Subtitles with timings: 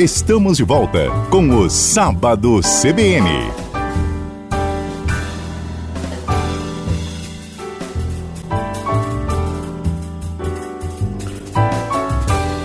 [0.00, 3.28] Estamos de volta com o Sábado CBN.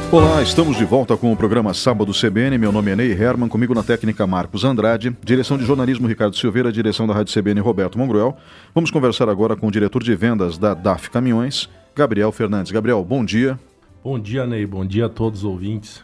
[0.10, 2.58] Olá, estamos de volta com o programa Sábado CBN.
[2.58, 6.72] Meu nome é Ney Herman, comigo na técnica Marcos Andrade, direção de jornalismo Ricardo Silveira,
[6.72, 8.38] direção da Rádio CBN Roberto Mongruel.
[8.74, 12.72] Vamos conversar agora com o diretor de vendas da DAF Caminhões, Gabriel Fernandes.
[12.72, 13.60] Gabriel, bom dia.
[14.02, 14.66] Bom dia, Ney.
[14.66, 16.02] Bom dia a todos os ouvintes.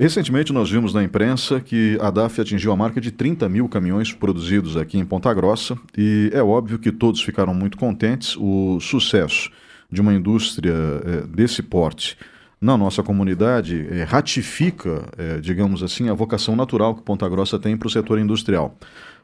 [0.00, 4.14] Recentemente nós vimos na imprensa que a DAF atingiu a marca de 30 mil caminhões
[4.14, 8.34] produzidos aqui em Ponta Grossa e é óbvio que todos ficaram muito contentes.
[8.38, 9.50] O sucesso
[9.92, 12.16] de uma indústria é, desse porte
[12.58, 17.76] na nossa comunidade é, ratifica, é, digamos assim, a vocação natural que Ponta Grossa tem
[17.76, 18.74] para o setor industrial.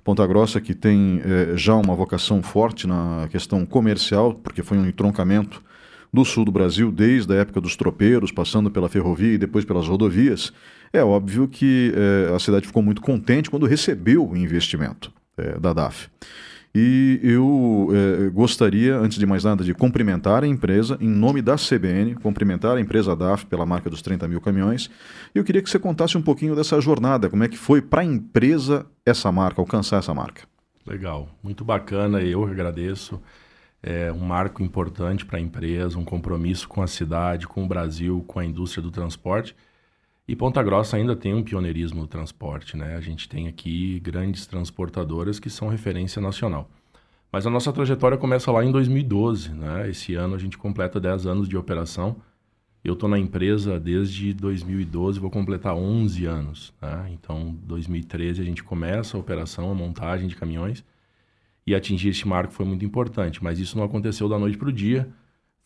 [0.04, 1.22] Ponta Grossa que tem
[1.56, 5.60] já uma vocação forte na questão comercial, porque foi um entroncamento
[6.16, 9.86] do sul do Brasil desde a época dos tropeiros, passando pela ferrovia e depois pelas
[9.86, 10.52] rodovias.
[10.92, 11.92] É óbvio que
[12.34, 15.12] a cidade ficou muito contente quando recebeu o investimento
[15.60, 16.08] da DAF.
[16.78, 21.56] E eu é, gostaria, antes de mais nada, de cumprimentar a empresa, em nome da
[21.56, 24.90] CBN, cumprimentar a empresa DAF pela marca dos 30 mil caminhões.
[25.34, 28.02] E eu queria que você contasse um pouquinho dessa jornada, como é que foi para
[28.02, 30.42] a empresa essa marca, alcançar essa marca.
[30.86, 33.22] Legal, muito bacana, eu agradeço.
[33.88, 38.24] É um marco importante para a empresa, um compromisso com a cidade, com o Brasil,
[38.26, 39.54] com a indústria do transporte.
[40.26, 42.96] E Ponta Grossa ainda tem um pioneirismo no transporte, né?
[42.96, 46.68] A gente tem aqui grandes transportadoras que são referência nacional.
[47.30, 49.88] Mas a nossa trajetória começa lá em 2012, né?
[49.88, 52.16] Esse ano a gente completa 10 anos de operação.
[52.82, 56.74] Eu estou na empresa desde 2012, vou completar 11 anos.
[56.82, 57.10] Né?
[57.12, 60.84] Então, 2013 a gente começa a operação, a montagem de caminhões.
[61.66, 64.72] E atingir esse marco foi muito importante, mas isso não aconteceu da noite para o
[64.72, 65.08] dia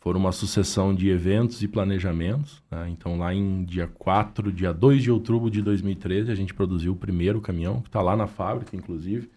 [0.00, 2.62] foram uma sucessão de eventos e planejamentos.
[2.70, 2.88] Né?
[2.88, 6.96] Então, lá em dia 4, dia 2 de outubro de 2013, a gente produziu o
[6.96, 9.30] primeiro caminhão, que está lá na fábrica, inclusive,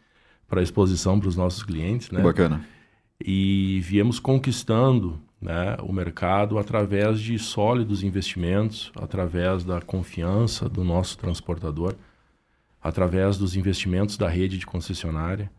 [0.48, 2.10] para exposição para os nossos clientes.
[2.12, 2.22] Né?
[2.22, 2.66] Bacana.
[3.24, 11.18] E viemos conquistando né, o mercado através de sólidos investimentos, através da confiança do nosso
[11.18, 11.94] transportador,
[12.82, 15.52] através dos investimentos da rede de concessionária.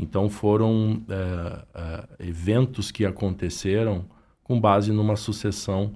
[0.00, 4.06] Então, foram é, é, eventos que aconteceram
[4.42, 5.92] com base numa sucessão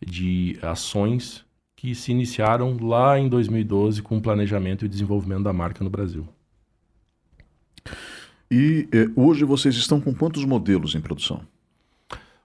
[0.00, 1.44] de ações
[1.74, 6.28] que se iniciaram lá em 2012 com o planejamento e desenvolvimento da marca no Brasil.
[8.48, 11.42] E eh, hoje vocês estão com quantos modelos em produção?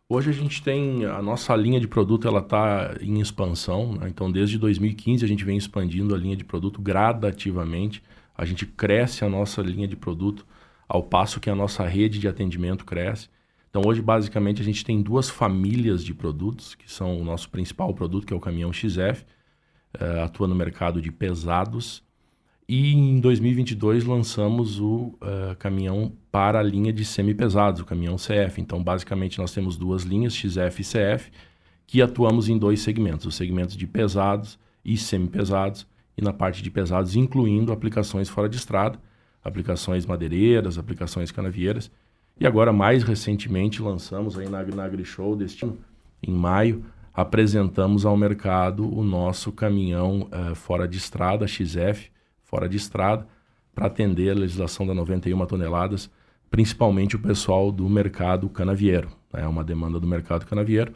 [0.08, 4.08] Hoje a gente tem a nossa linha de produto ela está em expansão, né?
[4.08, 8.02] então desde 2015 a gente vem expandindo a linha de produto gradativamente.
[8.38, 10.46] A gente cresce a nossa linha de produto
[10.88, 13.30] ao passo que a nossa rede de atendimento cresce.
[13.70, 17.94] Então, hoje, basicamente, a gente tem duas famílias de produtos, que são o nosso principal
[17.94, 19.26] produto, que é o caminhão XF, uh,
[20.00, 22.02] eh, atua no mercado de pesados.
[22.68, 28.60] E em 2022 lançamos o uh, caminhão para a linha de semi-pesados, o caminhão CF.
[28.62, 31.32] Então, basicamente, nós temos duas linhas, XF e CF,
[31.86, 35.86] que atuamos em dois segmentos, os segmentos de pesados e semi-pesados,
[36.18, 38.98] e na parte de pesados, incluindo aplicações fora de estrada,
[39.46, 41.92] aplicações madeireiras, aplicações canavieiras.
[42.38, 45.66] E agora, mais recentemente, lançamos aí na, na AgriShow deste
[46.22, 46.84] em maio,
[47.14, 52.10] apresentamos ao mercado o nosso caminhão uh, fora de estrada, XF,
[52.44, 53.28] fora de estrada,
[53.74, 56.10] para atender a legislação da 91 toneladas,
[56.50, 59.10] principalmente o pessoal do mercado canavieiro.
[59.32, 59.42] Né?
[59.42, 59.48] É né?
[59.48, 60.94] uma demanda do mercado canavieiro.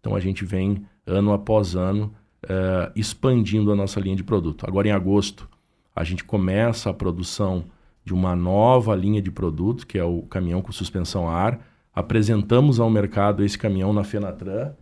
[0.00, 4.64] Então a gente vem, ano após ano, uh, expandindo a nossa linha de produto.
[4.66, 5.48] Agora, em agosto,
[5.94, 7.64] a gente começa a produção
[8.04, 11.60] de uma nova linha de produto, que é o caminhão com suspensão a ar.
[11.94, 14.72] Apresentamos ao mercado esse caminhão na Fenatran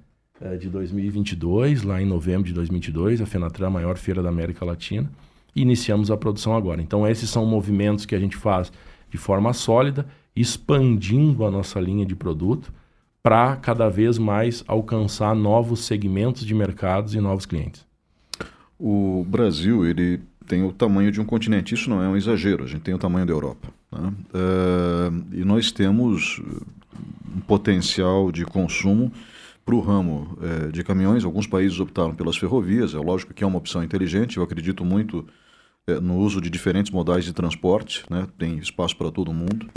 [0.41, 4.65] eh, de 2022, lá em novembro de 2022, a Fenatran, a maior feira da América
[4.65, 5.11] Latina,
[5.55, 6.81] e iniciamos a produção agora.
[6.81, 8.73] Então, esses são movimentos que a gente faz
[9.11, 12.73] de forma sólida, expandindo a nossa linha de produto
[13.23, 17.84] para cada vez mais alcançar novos segmentos de mercados e novos clientes.
[18.78, 21.74] O Brasil, ele tem o tamanho de um continente.
[21.74, 23.68] Isso não é um exagero, a gente tem o tamanho da Europa.
[23.92, 24.12] Né?
[24.34, 26.41] Uh, e nós temos
[27.36, 29.12] um potencial de consumo
[29.65, 31.24] para o ramo uh, de caminhões.
[31.24, 35.27] Alguns países optaram pelas ferrovias, é lógico que é uma opção inteligente, eu acredito muito
[35.89, 38.27] uh, no uso de diferentes modais de transporte, né?
[38.39, 39.68] tem espaço para todo mundo.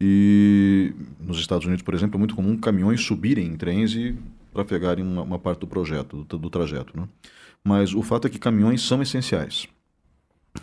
[0.00, 4.16] E nos Estados Unidos, por exemplo, é muito comum caminhões subirem em trens e
[4.52, 6.96] para pegarem uma, uma, parte do projeto, do, do trajeto.
[6.96, 7.08] Né?
[7.62, 9.66] Mas o fato é que caminhões são essenciais.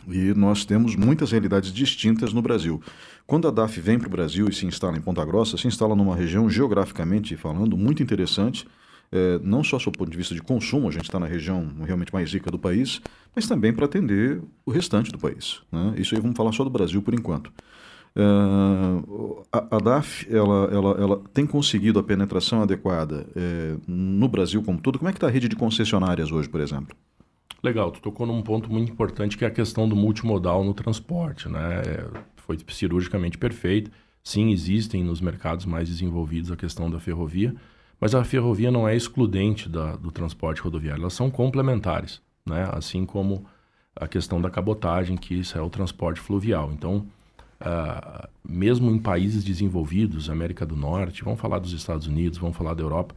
[0.08, 2.82] E nós temos muitas realidades distintas no Brasil.
[3.28, 5.96] Quando a DAF vem para o Brasil e se instala em Ponta Grossa, se instala
[5.96, 8.68] numa região, geograficamente falando, muito interessante,
[9.12, 12.14] é, não só do ponto de vista de consumo, a gente está na região realmente
[12.14, 13.02] mais rica do país,
[13.36, 15.62] mas também para atender o restante do país.
[15.72, 15.96] Né?
[15.98, 17.52] Isso aí vamos falar só do Brasil por enquanto.
[18.14, 24.62] Uh, a, a, DAF ela, ela, ela tem conseguido a penetração adequada é, no Brasil
[24.64, 25.00] como todo.
[25.00, 26.96] Como é que está a rede de concessionárias hoje, por exemplo?
[27.63, 31.48] Legal, tu tocou num ponto muito importante que é a questão do multimodal no transporte,
[31.48, 31.81] né?
[31.81, 33.92] É, foi cirurgicamente perfeito.
[34.24, 37.56] Sim, existem nos mercados mais desenvolvidos a questão da ferrovia,
[38.00, 42.68] mas a ferrovia não é excludente da, do transporte rodoviário, elas são complementares, né?
[42.72, 43.46] assim como
[43.96, 46.72] a questão da cabotagem, que isso é o transporte fluvial.
[46.72, 47.06] Então,
[47.62, 52.74] uh, mesmo em países desenvolvidos, América do Norte, vamos falar dos Estados Unidos, vamos falar
[52.74, 53.16] da Europa,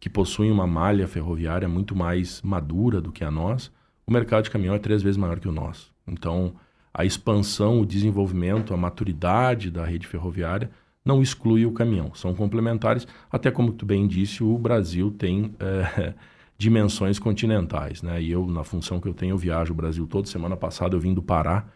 [0.00, 3.70] que possuem uma malha ferroviária muito mais madura do que a nossa,
[4.06, 5.90] o mercado de caminhão é três vezes maior que o nosso.
[6.06, 6.54] Então,
[6.94, 10.70] a expansão, o desenvolvimento, a maturidade da rede ferroviária
[11.04, 13.06] não exclui o caminhão, são complementares.
[13.30, 16.14] Até como tu bem disse, o Brasil tem é,
[16.58, 18.22] dimensões continentais, né?
[18.22, 20.28] E eu, na função que eu tenho, eu viajo o Brasil todo.
[20.28, 21.66] Semana passada eu vim do Pará,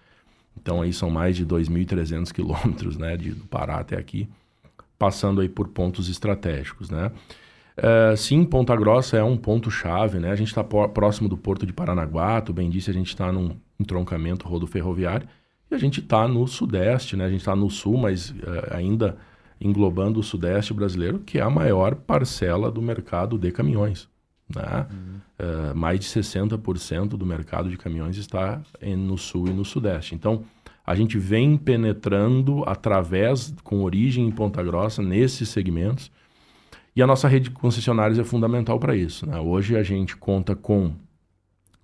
[0.57, 3.17] então aí são mais de 2.300 quilômetros, né?
[3.17, 4.29] De, do Pará até aqui,
[4.99, 7.13] passando aí por pontos estratégicos, né?
[7.83, 10.31] É, sim, Ponta Grossa é um ponto-chave, né?
[10.31, 13.57] A gente está próximo do porto de Paranaguá, tu bem disse, a gente está num
[13.79, 15.27] entroncamento rodoferroviário.
[15.27, 15.41] ferroviário
[15.71, 17.25] e a gente está no Sudeste, né?
[17.25, 19.17] A gente está no Sul, mas uh, ainda
[19.61, 24.09] englobando o Sudeste brasileiro, que é a maior parcela do mercado de caminhões.
[24.53, 24.87] Né?
[24.91, 25.21] Uhum.
[25.39, 30.15] Uh, mais de 60% do mercado de caminhões está em, no Sul e no Sudeste.
[30.15, 30.43] Então,
[30.85, 36.11] a gente vem penetrando através, com origem em Ponta Grossa, nesses segmentos.
[36.95, 39.27] E a nossa rede de concessionários é fundamental para isso.
[39.27, 39.39] Né?
[39.39, 40.93] Hoje a gente conta com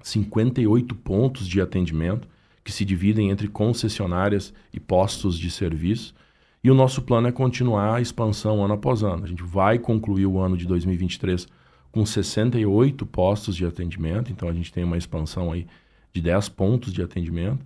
[0.03, 2.29] 58 pontos de atendimento
[2.65, 6.15] que se dividem entre concessionárias e postos de serviço.
[6.63, 9.25] E o nosso plano é continuar a expansão ano após ano.
[9.25, 11.47] A gente vai concluir o ano de 2023
[11.93, 15.67] com 68 postos de atendimento, então a gente tem uma expansão aí
[16.13, 17.65] de 10 pontos de atendimento.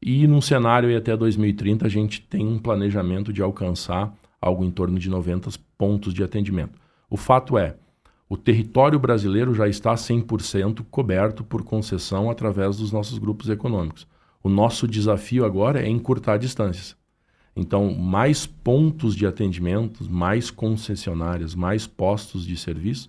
[0.00, 4.14] E num cenário aí até 2030 a gente tem um planejamento de alcançar
[4.46, 6.78] algo em torno de 90 pontos de atendimento.
[7.10, 7.76] O fato é,
[8.28, 14.06] o território brasileiro já está 100% coberto por concessão através dos nossos grupos econômicos.
[14.42, 16.96] O nosso desafio agora é encurtar distâncias.
[17.54, 23.08] Então, mais pontos de atendimento, mais concessionárias, mais postos de serviço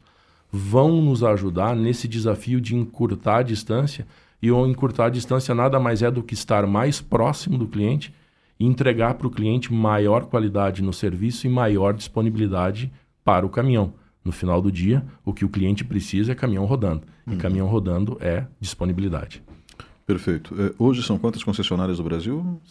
[0.52, 4.08] vão nos ajudar nesse desafio de encurtar a distância.
[4.42, 8.14] E o encurtar a distância nada mais é do que estar mais próximo do cliente
[8.60, 12.92] e entregar para o cliente maior qualidade no serviço e maior disponibilidade
[13.24, 13.94] para o caminhão.
[14.24, 17.04] No final do dia, o que o cliente precisa é caminhão rodando.
[17.26, 17.38] E uhum.
[17.38, 19.42] caminhão rodando é disponibilidade.
[20.08, 20.56] Perfeito.
[20.58, 22.62] É, hoje são quantas concessionárias do Brasil?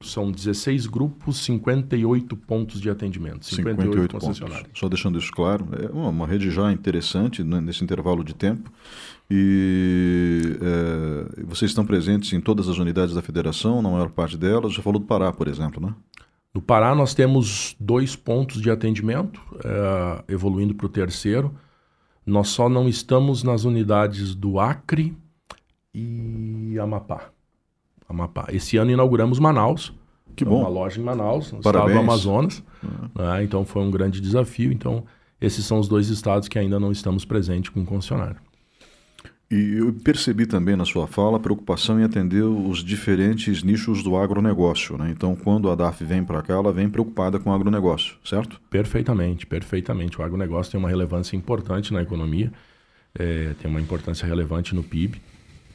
[0.00, 3.44] São 16 grupos, 58 pontos de atendimento.
[3.44, 4.62] 58, 58 concessionárias.
[4.62, 4.80] Pontos.
[4.80, 8.72] Só deixando isso claro, é uma, uma rede já interessante né, nesse intervalo de tempo.
[9.34, 14.74] E é, vocês estão presentes em todas as unidades da federação, na maior parte delas.
[14.74, 15.94] Já falou do Pará, por exemplo, né?
[16.52, 21.54] No Pará nós temos dois pontos de atendimento, é, evoluindo para o terceiro.
[22.26, 25.16] Nós só não estamos nas unidades do Acre,
[25.94, 27.30] e Amapá.
[28.08, 28.46] Amapá.
[28.50, 29.92] Esse ano inauguramos Manaus.
[30.34, 30.60] Que bom.
[30.60, 31.90] Uma loja em Manaus, no Parabéns.
[31.90, 32.64] estado do Amazonas.
[32.82, 33.10] Uhum.
[33.14, 33.44] Né?
[33.44, 34.72] Então foi um grande desafio.
[34.72, 35.04] Então,
[35.40, 38.36] esses são os dois estados que ainda não estamos presentes com o concessionário.
[39.52, 44.16] E eu percebi também na sua fala a preocupação em atender os diferentes nichos do
[44.16, 44.96] agronegócio.
[44.96, 45.10] Né?
[45.10, 48.58] Então, quando a DAF vem para cá, ela vem preocupada com o agronegócio, certo?
[48.70, 50.18] Perfeitamente, perfeitamente.
[50.18, 52.50] O agronegócio tem uma relevância importante na economia,
[53.14, 55.20] é, tem uma importância relevante no PIB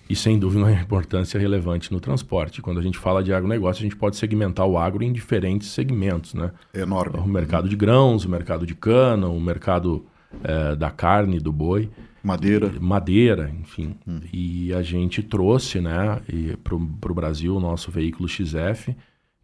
[0.10, 2.64] e sem dúvida uma importância relevante no transporte.
[2.64, 6.34] Quando a gente fala de agronegócio, a gente pode segmentar o agro em diferentes segmentos,
[6.34, 6.50] né?
[6.74, 7.20] Enorme.
[7.20, 10.04] O mercado de grãos, o mercado de cana, o mercado
[10.44, 11.92] é, da carne, do boi.
[12.24, 12.72] Madeira.
[12.80, 13.96] Madeira, enfim.
[14.08, 14.20] Hum.
[14.34, 16.22] E a gente trouxe né,
[16.64, 18.96] para o Brasil o nosso veículo XF,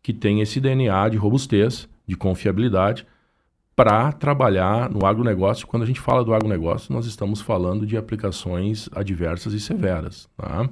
[0.02, 3.06] que tem esse DNA de robustez, de confiabilidade,
[3.76, 5.66] para trabalhar no agronegócio.
[5.66, 10.30] Quando a gente fala do agronegócio, nós estamos falando de aplicações adversas e severas.
[10.38, 10.70] Tá?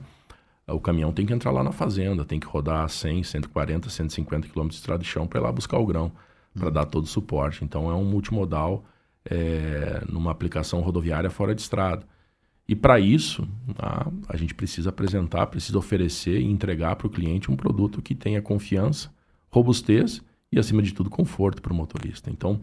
[0.68, 4.68] O caminhão tem que entrar lá na fazenda, tem que rodar 100, 140, 150 km
[4.68, 6.12] de estrada de chão para ir lá buscar o grão,
[6.58, 7.64] para dar todo o suporte.
[7.64, 8.84] Então é um multimodal
[9.26, 12.06] é, numa aplicação rodoviária fora de estrada.
[12.68, 14.08] E para isso, tá?
[14.30, 18.42] a gente precisa apresentar, precisa oferecer e entregar para o cliente um produto que tenha
[18.42, 19.12] confiança,
[19.50, 22.30] robustez e, acima de tudo, conforto para o motorista.
[22.30, 22.62] Então,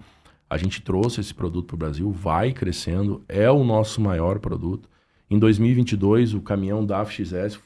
[0.49, 4.89] a gente trouxe esse produto para o Brasil, vai crescendo, é o nosso maior produto.
[5.31, 7.61] Em 2022, o caminhão DAF XF,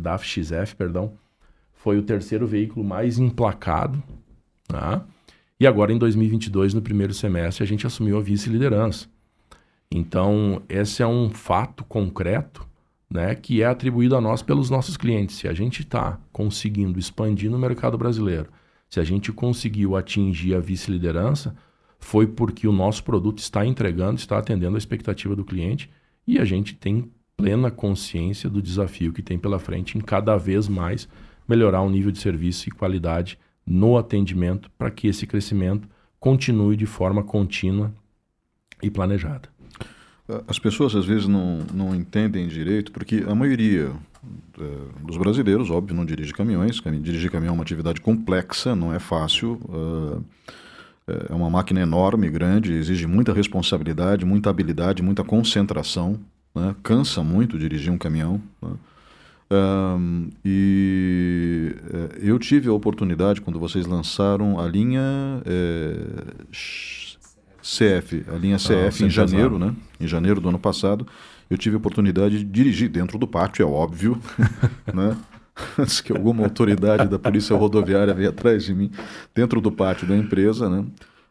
[0.00, 1.12] DAF XF perdão,
[1.72, 4.02] foi o terceiro veículo mais emplacado.
[4.66, 5.06] Tá?
[5.64, 9.08] E agora, em 2022, no primeiro semestre, a gente assumiu a vice-liderança.
[9.90, 12.68] Então, esse é um fato concreto
[13.10, 15.36] né, que é atribuído a nós pelos nossos clientes.
[15.36, 18.50] Se a gente está conseguindo expandir no mercado brasileiro,
[18.90, 21.56] se a gente conseguiu atingir a vice-liderança,
[21.98, 25.90] foi porque o nosso produto está entregando, está atendendo a expectativa do cliente
[26.26, 30.68] e a gente tem plena consciência do desafio que tem pela frente em cada vez
[30.68, 31.08] mais
[31.48, 35.88] melhorar o nível de serviço e qualidade no atendimento para que esse crescimento
[36.20, 37.92] continue de forma contínua
[38.82, 39.48] e planejada.
[40.48, 43.92] As pessoas às vezes não, não entendem direito, porque a maioria
[44.58, 46.80] é, dos brasileiros, óbvio, não dirige caminhões.
[47.02, 49.60] Dirigir caminhão é uma atividade complexa, não é fácil.
[51.06, 56.18] É, é uma máquina enorme, grande, exige muita responsabilidade, muita habilidade, muita concentração.
[56.54, 56.74] Né?
[56.82, 58.40] Cansa muito dirigir um caminhão.
[58.62, 58.70] Né?
[59.50, 65.02] Um, e é, eu tive a oportunidade, quando vocês lançaram a linha
[65.44, 65.96] é,
[67.62, 69.74] CF, a linha CF ah, em janeiro, né?
[70.00, 71.06] Em janeiro do ano passado,
[71.48, 74.18] eu tive a oportunidade de dirigir dentro do pátio, é óbvio,
[74.92, 75.16] né?
[75.78, 78.90] Antes que alguma autoridade da polícia rodoviária veio atrás de mim,
[79.32, 80.84] dentro do pátio da empresa, né?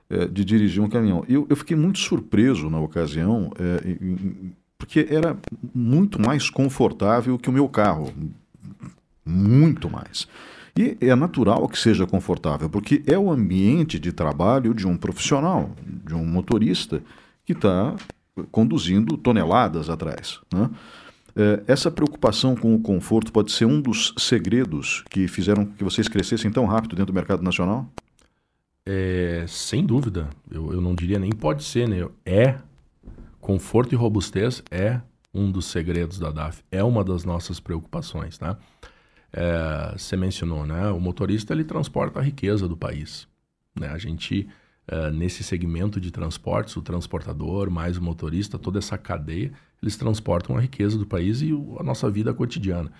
[0.09, 1.25] É, de dirigir um caminhão.
[1.27, 4.53] E eu, eu, fiquei muito surpreso na ocasião, é, em,
[4.83, 5.37] porque era
[5.73, 8.13] muito mais confortável que o meu carro.
[9.25, 10.27] Muito mais.
[10.77, 15.71] E é natural que seja confortável, porque é o ambiente de trabalho de um profissional,
[16.05, 17.01] de um motorista
[17.45, 17.95] que está
[18.51, 20.41] conduzindo toneladas atrás.
[20.53, 20.69] Né?
[21.33, 26.09] É, essa preocupação com o conforto pode ser um dos segredos que fizeram que vocês
[26.09, 27.89] crescessem tão rápido dentro do mercado nacional?
[28.85, 30.29] É, sem dúvida.
[30.51, 32.05] Eu, eu não diria nem pode ser, né?
[32.25, 32.57] É
[33.43, 35.01] conforto e robustez é
[35.33, 38.55] um dos segredos da DAF, é uma das nossas preocupações, né?
[39.33, 40.87] É, você mencionou, né?
[40.91, 43.27] O motorista ele transporta a riqueza do país,
[43.77, 43.89] né?
[43.89, 44.47] A gente
[44.87, 50.55] é, nesse segmento de transportes, o transportador mais o motorista, toda essa cadeia, eles transportam
[50.55, 52.91] a riqueza do país e o, a nossa vida cotidiana.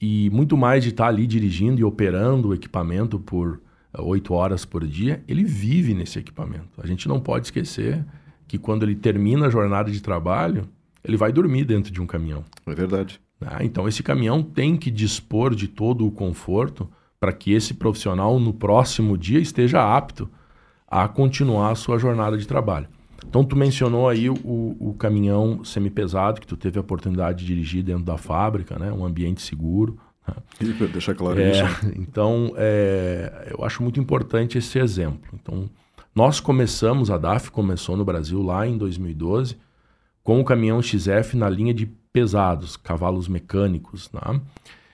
[0.00, 3.60] E muito mais de estar ali dirigindo e operando o equipamento por
[3.92, 6.80] é, oito horas por dia, ele vive nesse equipamento.
[6.80, 8.02] A gente não pode esquecer
[8.48, 10.66] que quando ele termina a jornada de trabalho,
[11.04, 12.42] ele vai dormir dentro de um caminhão.
[12.66, 13.20] É verdade.
[13.40, 16.88] Ah, então esse caminhão tem que dispor de todo o conforto
[17.20, 20.28] para que esse profissional no próximo dia esteja apto
[20.88, 22.88] a continuar a sua jornada de trabalho.
[23.26, 27.82] Então tu mencionou aí o, o caminhão semipesado que tu teve a oportunidade de dirigir
[27.82, 28.90] dentro da fábrica, né?
[28.90, 29.98] Um ambiente seguro.
[30.60, 31.64] E deixar claro é, isso.
[31.96, 35.30] Então é, eu acho muito importante esse exemplo.
[35.34, 35.68] Então
[36.14, 39.56] nós começamos, a DAF começou no Brasil lá em 2012,
[40.22, 44.10] com o caminhão XF na linha de pesados, cavalos mecânicos.
[44.12, 44.40] Né?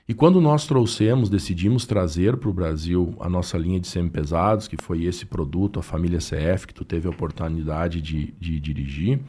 [0.07, 4.77] E quando nós trouxemos, decidimos trazer para o Brasil a nossa linha de semi-pesados, que
[4.77, 9.21] foi esse produto, a família CF, que tu teve a oportunidade de, de dirigir,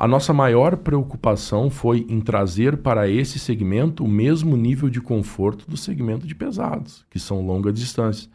[0.00, 5.68] a nossa maior preocupação foi em trazer para esse segmento o mesmo nível de conforto
[5.68, 8.30] do segmento de pesados, que são longas distâncias.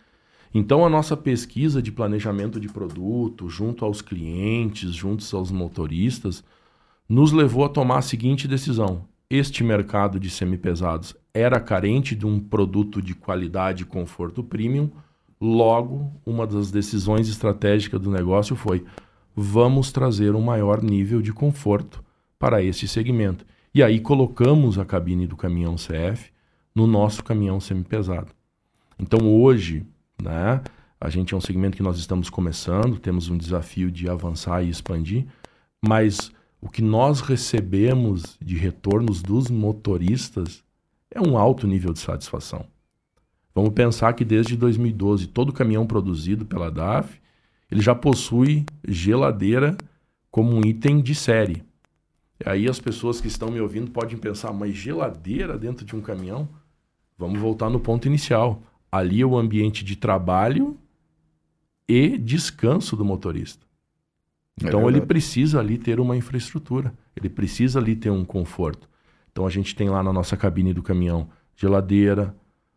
[0.54, 6.44] Então, a nossa pesquisa de planejamento de produto, junto aos clientes, junto aos motoristas,
[7.10, 12.40] nos levou a tomar a seguinte decisão: este mercado de semipesados era carente de um
[12.40, 14.92] produto de qualidade e conforto premium.
[15.42, 18.86] Logo, uma das decisões estratégicas do negócio foi:
[19.36, 22.04] vamos trazer um maior nível de conforto
[22.38, 23.44] para esse segmento.
[23.74, 26.32] E aí colocamos a cabine do caminhão CF
[26.76, 28.28] no nosso caminhão semipesado.
[29.00, 29.84] Então hoje,
[30.24, 30.62] né?
[31.00, 34.70] A gente é um segmento que nós estamos começando, temos um desafio de avançar e
[34.70, 35.26] expandir,
[35.84, 40.64] mas o que nós recebemos de retornos dos motoristas
[41.12, 42.66] é um alto nível de satisfação.
[43.54, 47.22] Vamos pensar que desde 2012 todo caminhão produzido pela DAF
[47.70, 49.76] ele já possui geladeira
[50.32, 51.64] como um item de série.
[52.44, 56.02] E aí as pessoas que estão me ouvindo podem pensar, mas geladeira dentro de um
[56.02, 56.48] caminhão?
[57.18, 58.62] Vamos voltar no ponto inicial
[58.94, 60.78] ali é o ambiente de trabalho
[61.90, 63.66] e descanso do motorista.
[64.62, 68.88] É então é ele precisa ali ter uma infraestrutura, ele precisa ali ter um conforto.
[69.32, 72.36] Então a gente tem lá na nossa cabine do caminhão geladeira,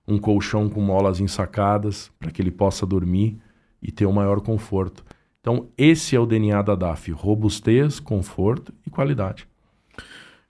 [0.09, 3.39] um colchão com molas ensacadas para que ele possa dormir
[3.83, 5.05] e ter um maior conforto.
[5.39, 9.47] Então esse é o DNA da DAF: robustez, conforto e qualidade.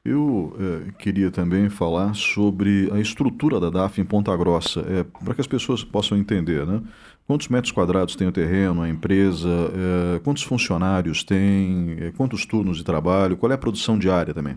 [0.07, 5.35] Eu é, queria também falar sobre a estrutura da DAF em Ponta Grossa, é, para
[5.35, 6.81] que as pessoas possam entender, né?
[7.27, 12.85] Quantos metros quadrados tem o terreno, a empresa, é, quantos funcionários tem, quantos turnos de
[12.85, 14.57] trabalho, qual é a produção diária também?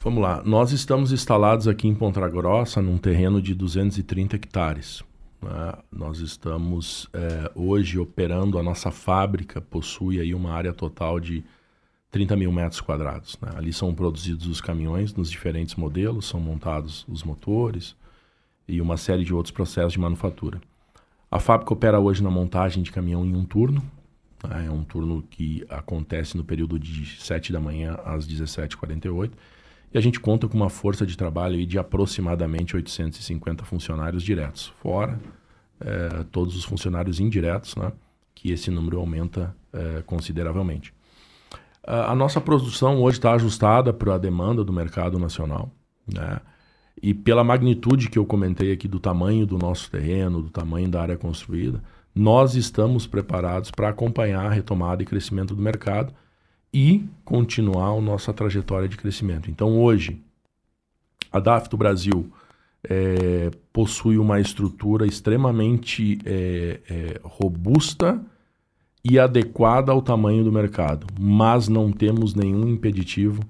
[0.00, 5.04] Vamos lá, nós estamos instalados aqui em Ponta Grossa num terreno de 230 hectares.
[5.40, 5.72] Né?
[5.92, 7.08] Nós estamos
[7.54, 11.44] hoje operando, a nossa fábrica possui aí uma área total de
[12.14, 13.36] 30 mil metros quadrados.
[13.42, 13.50] Né?
[13.56, 17.96] Ali são produzidos os caminhões nos diferentes modelos, são montados os motores
[18.68, 20.60] e uma série de outros processos de manufatura.
[21.28, 23.82] A fábrica opera hoje na montagem de caminhão em um turno.
[24.48, 24.66] Né?
[24.66, 29.32] É um turno que acontece no período de 7 da manhã às 17h48.
[29.92, 35.18] E a gente conta com uma força de trabalho de aproximadamente 850 funcionários diretos, fora
[35.80, 37.90] é, todos os funcionários indiretos, né?
[38.36, 40.94] que esse número aumenta é, consideravelmente.
[41.86, 45.70] A, a nossa produção hoje está ajustada para a demanda do mercado nacional.
[46.06, 46.40] Né?
[47.02, 51.02] E pela magnitude que eu comentei aqui do tamanho do nosso terreno, do tamanho da
[51.02, 51.82] área construída,
[52.14, 56.14] nós estamos preparados para acompanhar a retomada e crescimento do mercado
[56.72, 59.50] e continuar a nossa trajetória de crescimento.
[59.50, 60.22] Então, hoje,
[61.30, 62.32] a DAF do Brasil
[62.88, 68.20] é, possui uma estrutura extremamente é, é, robusta
[69.04, 73.42] e adequada ao tamanho do mercado, mas não temos nenhum impeditivo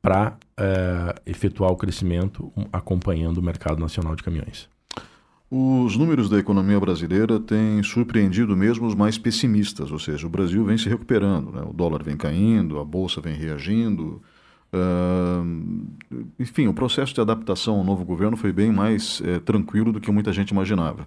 [0.00, 4.68] para é, efetuar o crescimento acompanhando o mercado nacional de caminhões.
[5.50, 10.64] Os números da economia brasileira têm surpreendido mesmo os mais pessimistas, ou seja, o Brasil
[10.64, 11.62] vem se recuperando, né?
[11.64, 14.20] o dólar vem caindo, a bolsa vem reagindo.
[14.72, 15.86] Uh,
[16.40, 20.10] enfim, o processo de adaptação ao novo governo foi bem mais é, tranquilo do que
[20.10, 21.06] muita gente imaginava.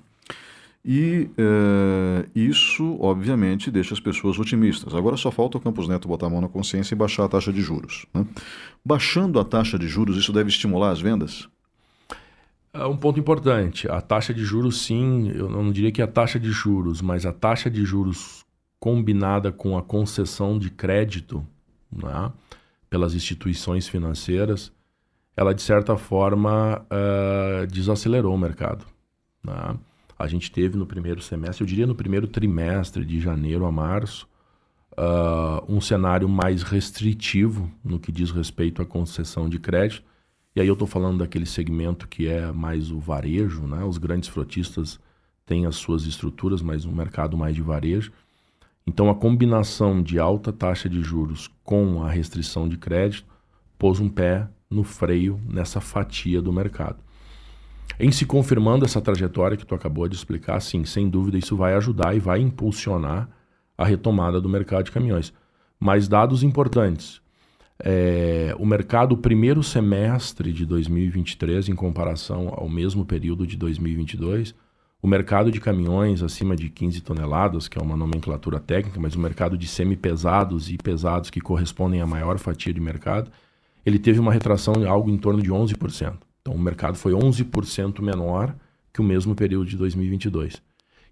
[0.90, 4.96] E é, isso, obviamente, deixa as pessoas otimistas.
[4.96, 7.52] Agora só falta o Campos Neto botar a mão na consciência e baixar a taxa
[7.52, 8.06] de juros.
[8.14, 8.26] Né?
[8.86, 11.50] Baixando a taxa de juros, isso deve estimular as vendas?
[12.72, 13.86] É um ponto importante.
[13.90, 17.26] A taxa de juros, sim, eu não diria que é a taxa de juros, mas
[17.26, 18.46] a taxa de juros
[18.80, 21.46] combinada com a concessão de crédito
[21.92, 22.32] né,
[22.90, 24.72] pelas instituições financeiras,
[25.36, 28.86] ela de certa forma uh, desacelerou o mercado.
[29.44, 29.76] Né?
[30.18, 34.28] A gente teve no primeiro semestre, eu diria no primeiro trimestre, de janeiro a março,
[34.94, 40.04] uh, um cenário mais restritivo no que diz respeito à concessão de crédito.
[40.56, 43.84] E aí eu estou falando daquele segmento que é mais o varejo, né?
[43.84, 45.00] Os grandes frotistas
[45.46, 48.12] têm as suas estruturas, mas um mercado mais de varejo.
[48.86, 53.28] Então a combinação de alta taxa de juros com a restrição de crédito
[53.78, 56.98] pôs um pé no freio nessa fatia do mercado.
[58.00, 61.74] Em se confirmando essa trajetória que tu acabou de explicar, sim, sem dúvida isso vai
[61.74, 63.28] ajudar e vai impulsionar
[63.78, 65.34] a retomada do mercado de caminhões.
[65.80, 67.22] Mas dados importantes.
[67.80, 74.56] É, o mercado, primeiro semestre de 2023, em comparação ao mesmo período de 2022,
[75.02, 79.20] o mercado de caminhões acima de 15 toneladas, que é uma nomenclatura técnica, mas o
[79.20, 83.32] mercado de semi-pesados e pesados, que correspondem à maior fatia de mercado,
[83.86, 86.27] ele teve uma retração de algo em torno de 11%.
[86.48, 88.56] Então o mercado foi 11% menor
[88.94, 90.62] que o mesmo período de 2022.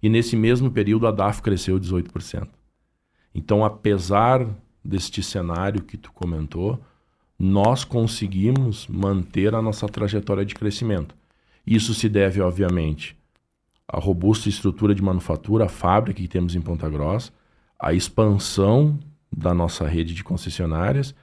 [0.02, 2.48] E nesse mesmo período a DAF cresceu 18%.
[3.34, 4.48] Então, apesar
[4.82, 6.80] deste cenário que tu comentou,
[7.38, 11.14] nós conseguimos manter a nossa trajetória de crescimento.
[11.68, 13.18] Isso se deve, obviamente,
[13.86, 17.34] à robusta estrutura de manufatura, a fábrica que temos em Ponta Grossa,
[17.78, 18.98] à expansão
[19.30, 21.14] da nossa rede de concessionárias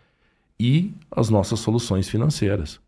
[0.61, 2.79] e as nossas soluções financeiras.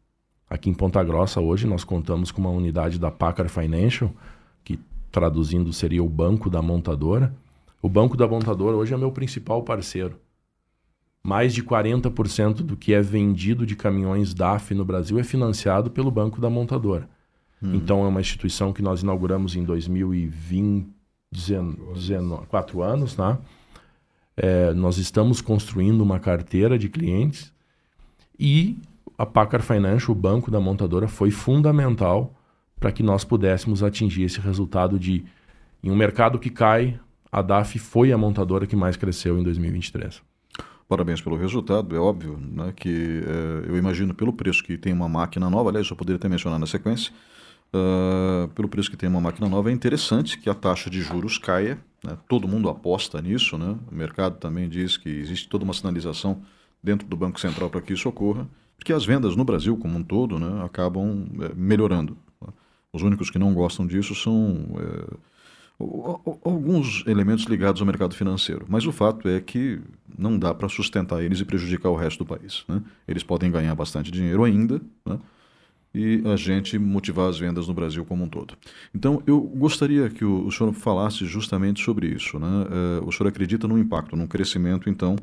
[0.48, 4.10] Aqui em Ponta Grossa, hoje, nós contamos com uma unidade da Packard Financial,
[4.62, 4.78] que
[5.10, 7.34] traduzindo seria o banco da montadora.
[7.80, 10.18] O banco da montadora hoje é meu principal parceiro.
[11.22, 16.10] Mais de 40% do que é vendido de caminhões DAF no Brasil é financiado pelo
[16.10, 17.08] banco da montadora.
[17.62, 17.74] Hum.
[17.74, 20.86] Então, é uma instituição que nós inauguramos em 2020,
[22.48, 23.38] 4 anos, né?
[24.36, 27.52] É, nós estamos construindo uma carteira de clientes
[28.38, 28.76] e
[29.16, 32.34] a Packard Financial, o banco da montadora, foi fundamental
[32.78, 35.24] para que nós pudéssemos atingir esse resultado de,
[35.82, 36.98] em um mercado que cai,
[37.30, 40.22] a DAF foi a montadora que mais cresceu em 2023.
[40.88, 45.08] Parabéns pelo resultado, é óbvio né, que é, eu imagino pelo preço que tem uma
[45.08, 47.12] máquina nova, aliás, eu poderia até mencionar na sequência,
[47.74, 51.38] uh, pelo preço que tem uma máquina nova, é interessante que a taxa de juros
[51.38, 55.72] caia, né, todo mundo aposta nisso, né, o mercado também diz que existe toda uma
[55.72, 56.42] sinalização
[56.82, 58.46] dentro do Banco Central para que isso ocorra,
[58.76, 62.16] porque as vendas no Brasil como um todo né, acabam é, melhorando.
[62.92, 65.16] Os únicos que não gostam disso são é,
[66.44, 68.64] alguns elementos ligados ao mercado financeiro.
[68.68, 69.80] Mas o fato é que
[70.16, 72.64] não dá para sustentar eles e prejudicar o resto do país.
[72.68, 72.80] Né?
[73.08, 75.18] Eles podem ganhar bastante dinheiro ainda né?
[75.92, 78.54] e a gente motivar as vendas no Brasil como um todo.
[78.94, 82.38] Então, eu gostaria que o, senhor falasse justamente sobre isso.
[82.38, 82.66] Né?
[83.00, 85.16] É, o senhor acredita no impacto, no crescimento, então,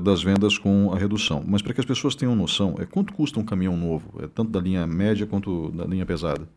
[0.00, 1.42] das vendas com a redução.
[1.46, 4.50] Mas para que as pessoas tenham noção, é quanto custa um caminhão novo, é tanto
[4.50, 6.48] da linha média quanto da linha pesada?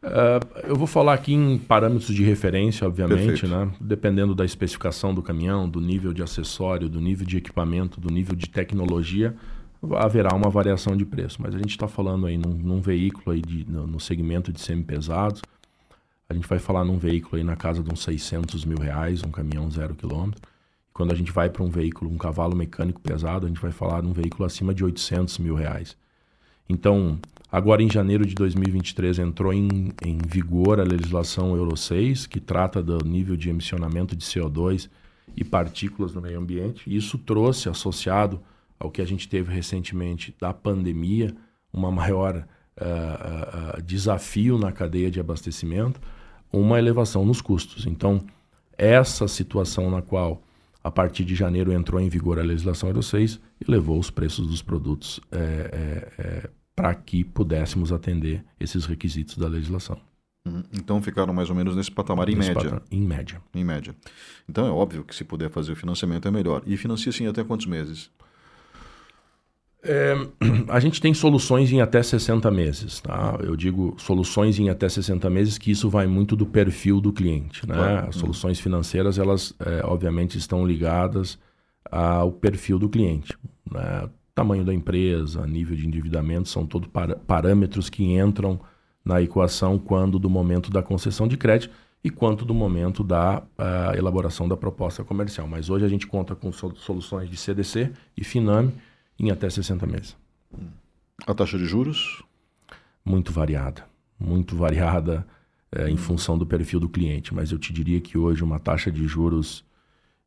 [0.00, 3.68] Uh, eu vou falar aqui em parâmetros de referência, obviamente, né?
[3.80, 8.36] dependendo da especificação do caminhão, do nível de acessório, do nível de equipamento, do nível
[8.36, 9.34] de tecnologia,
[9.96, 11.42] haverá uma variação de preço.
[11.42, 14.60] Mas a gente está falando aí num, num, veículo aí de, no, no segmento de
[14.60, 15.42] semi-pesados,
[16.28, 19.30] a gente vai falar num veículo aí na casa de uns 600 mil reais, um
[19.30, 20.40] caminhão zero quilômetro.
[20.98, 24.02] Quando a gente vai para um veículo, um cavalo mecânico pesado, a gente vai falar
[24.02, 25.96] num veículo acima de 800 mil reais.
[26.68, 27.20] Então,
[27.52, 32.82] agora em janeiro de 2023 entrou em, em vigor a legislação Euro 6, que trata
[32.82, 34.90] do nível de emissionamento de CO2
[35.36, 36.92] e partículas no meio ambiente.
[36.92, 38.40] Isso trouxe, associado
[38.76, 41.32] ao que a gente teve recentemente da pandemia,
[41.72, 42.44] uma maior
[42.76, 46.00] uh, uh, desafio na cadeia de abastecimento,
[46.52, 47.86] uma elevação nos custos.
[47.86, 48.20] Então,
[48.76, 50.42] essa situação na qual,
[50.82, 54.46] a partir de janeiro, entrou em vigor a legislação Euro 6 e levou os preços
[54.46, 60.00] dos produtos é, é, é, para que pudéssemos atender esses requisitos da legislação.
[60.46, 60.62] Uhum.
[60.72, 62.62] Então ficaram mais ou menos nesse patamar em nesse média.
[62.62, 63.42] Patamar, em média.
[63.54, 63.94] Em média.
[64.48, 66.62] Então é óbvio que se puder fazer o financiamento é melhor.
[66.66, 68.10] E financia sim até quantos meses?
[69.82, 70.14] É,
[70.68, 73.00] a gente tem soluções em até 60 meses.
[73.00, 73.38] Tá?
[73.40, 77.66] Eu digo soluções em até 60 meses, que isso vai muito do perfil do cliente.
[77.66, 77.74] Né?
[77.74, 78.08] Claro.
[78.08, 81.38] As soluções financeiras, elas é, obviamente estão ligadas
[81.90, 83.36] ao perfil do cliente.
[83.70, 84.08] Né?
[84.38, 86.88] tamanho da empresa, nível de endividamento, são todos
[87.26, 88.60] parâmetros que entram
[89.04, 93.96] na equação quando do momento da concessão de crédito e quanto do momento da uh,
[93.96, 95.48] elaboração da proposta comercial.
[95.48, 98.72] Mas hoje a gente conta com soluções de CDC e Finame
[99.18, 100.16] em até 60 meses.
[101.26, 102.22] A taxa de juros?
[103.04, 103.84] Muito variada.
[104.18, 105.26] Muito variada
[105.72, 107.34] é, em função do perfil do cliente.
[107.34, 109.64] Mas eu te diria que hoje uma taxa de juros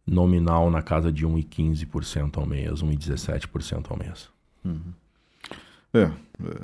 [0.05, 4.29] nominal na casa de 1,15% ao mês, 1,17% ao mês.
[4.63, 4.93] Uhum.
[5.93, 6.11] É, é,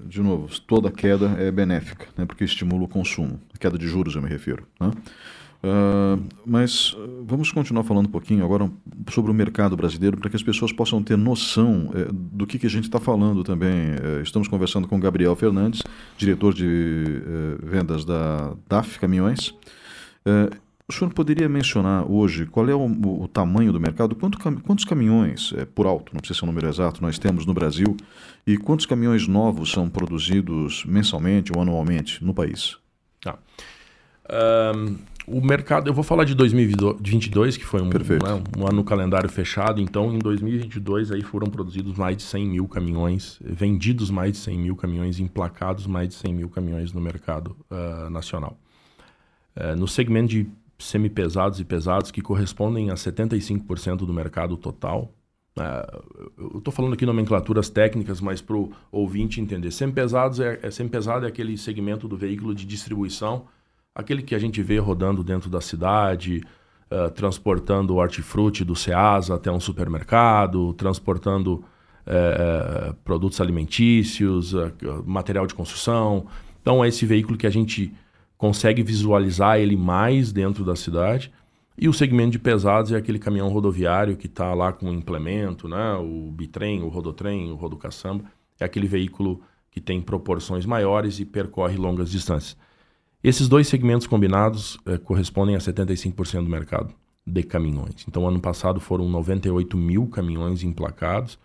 [0.05, 3.39] de novo, toda queda é benéfica, né, porque estimula o consumo.
[3.53, 4.65] A queda de juros, eu me refiro.
[4.79, 4.91] Né?
[5.67, 8.71] Uh, mas uh, vamos continuar falando um pouquinho agora
[9.09, 12.67] sobre o mercado brasileiro para que as pessoas possam ter noção uh, do que, que
[12.67, 13.89] a gente está falando também.
[13.91, 15.81] Eh, estamos conversando com Gabriel Fernandes,
[16.17, 19.53] diretor de eh, vendas da DAF Caminhões.
[20.87, 22.85] O senhor poderia mencionar hoje qual é o,
[23.23, 24.15] o tamanho do mercado?
[24.15, 27.53] Quanto, quantos caminhões, é, por alto, não precisa ser um número exato, nós temos no
[27.53, 27.95] Brasil?
[28.45, 32.77] E quantos caminhões novos são produzidos mensalmente ou anualmente no país?
[33.21, 33.37] Tá.
[34.75, 34.95] Um,
[35.27, 39.81] o mercado, eu vou falar de 2022, que foi um, né, um ano calendário fechado.
[39.81, 44.57] Então, em 2022, aí foram produzidos mais de 100 mil caminhões, vendidos mais de 100
[44.57, 48.57] mil caminhões, emplacados mais de 100 mil caminhões no mercado uh, nacional.
[49.55, 50.47] Uh, no segmento de
[50.79, 55.11] semi-pesados e pesados que correspondem a 75% do mercado total.
[55.59, 56.01] É,
[56.37, 59.71] eu estou falando aqui nomenclaturas técnicas, mas para o ouvinte entender.
[59.71, 63.47] Semi-pesados é, é, semi-pesado é aquele segmento do veículo de distribuição,
[63.97, 66.43] aquele que a gente vê rodando dentro da cidade,
[66.91, 71.65] uh, transportando o hortifruti do Ceasa até um supermercado, transportando
[72.05, 74.71] uh, produtos alimentícios, uh,
[75.03, 76.27] material de construção.
[76.61, 77.91] Então, é esse veículo que a gente
[78.37, 81.31] consegue visualizar ele mais dentro da cidade.
[81.75, 85.67] E o segmento de pesados é aquele caminhão rodoviário que está lá com o implemento,
[85.67, 85.95] né?
[85.95, 88.25] o bitrem, o rodotrem, o rodocaçamba.
[88.59, 92.55] É aquele veículo que tem proporções maiores e percorre longas distâncias.
[93.23, 96.93] Esses dois segmentos combinados é, correspondem a 75% do mercado
[97.25, 98.05] de caminhões.
[98.07, 101.37] Então, ano passado foram 98 mil caminhões emplacados.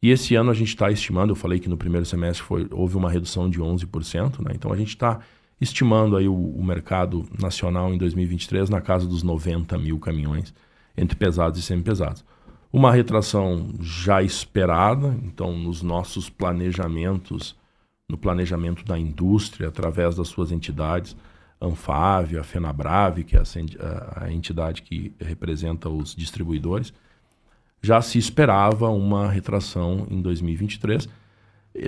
[0.00, 2.96] E esse ano a gente está estimando, eu falei que no primeiro semestre foi, houve
[2.96, 4.52] uma redução de 11%, né?
[4.54, 5.18] então a gente está
[5.60, 10.54] estimando aí o, o, mercado nacional em 2023 na casa dos 90 mil caminhões,
[10.96, 12.24] entre pesados e semi-pesados.
[12.72, 17.56] Uma retração já esperada, então, nos nossos planejamentos,
[18.08, 21.16] no planejamento da indústria, através das suas entidades,
[21.60, 23.42] Anfávia, a FenaBrave, que é
[24.16, 26.92] a, entidade que representa os distribuidores,
[27.82, 31.08] já se esperava uma retração em 2023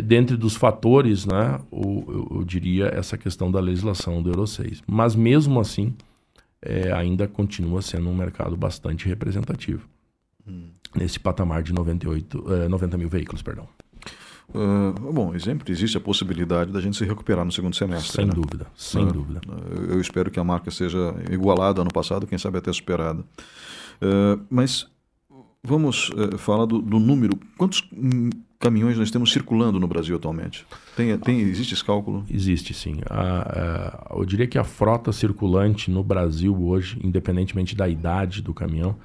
[0.03, 4.83] dentre dos fatores, né, eu, eu, diria essa questão da legislação do Euro 6.
[4.87, 5.95] Mas mesmo assim,
[6.63, 9.89] é, ainda continua sendo um mercado bastante representativo.
[10.47, 10.69] Hum.
[10.95, 13.69] Nesse patamar de 98, é, 90 mil veículos, perdão.
[14.55, 18.13] Uh, bom, sempre existe a possibilidade da gente se recuperar no segundo semestre.
[18.13, 18.33] Sem né?
[18.33, 19.41] dúvida, sem uh, dúvida.
[19.89, 23.21] Eu espero que a marca seja igualada ano passado, quem sabe até superada.
[24.03, 24.89] Uh, mas
[25.63, 27.39] vamos eh, falar do, do número.
[27.57, 27.89] Quantos
[28.59, 30.67] caminhões nós temos circulando no Brasil atualmente?
[30.97, 32.25] Tem, tem, existe esse cálculo?
[32.31, 33.01] Existe sim.
[33.09, 38.55] A, a, eu diria que a frota circulante no Brasil hoje, independentemente da idade do
[38.55, 38.97] caminhão,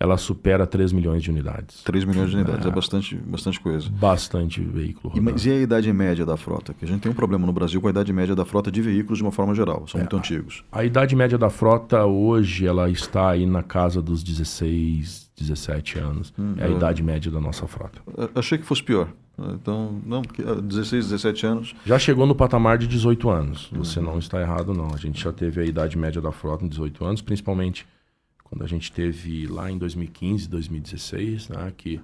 [0.00, 1.82] ela supera 3 milhões de unidades.
[1.82, 3.86] 3 milhões de unidades, é, é bastante, bastante coisa.
[3.90, 5.12] Bastante veículo.
[5.14, 6.72] E, mas e a idade média da frota?
[6.72, 8.80] Que a gente tem um problema no Brasil com a idade média da frota de
[8.80, 10.64] veículos de uma forma geral, são é, muito antigos.
[10.72, 15.98] A, a idade média da frota hoje ela está aí na casa dos 16, 17
[15.98, 16.32] anos.
[16.38, 18.00] Hum, é a idade média da nossa frota.
[18.34, 19.06] Achei que fosse pior.
[19.54, 20.22] Então, não,
[20.62, 21.74] 16, 17 anos.
[21.84, 23.70] Já chegou no patamar de 18 anos.
[23.72, 24.06] Você uhum.
[24.06, 24.94] não está errado, não.
[24.94, 27.86] A gente já teve a idade média da frota em 18 anos, principalmente
[28.50, 32.00] quando a gente teve lá em 2015, 2016, né, que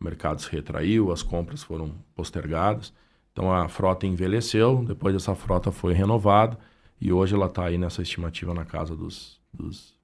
[0.00, 2.92] o mercado se retraiu, as compras foram postergadas.
[3.32, 6.58] Então a frota envelheceu, depois essa frota foi renovada
[6.98, 9.94] e hoje ela está aí nessa estimativa na casa dos, dos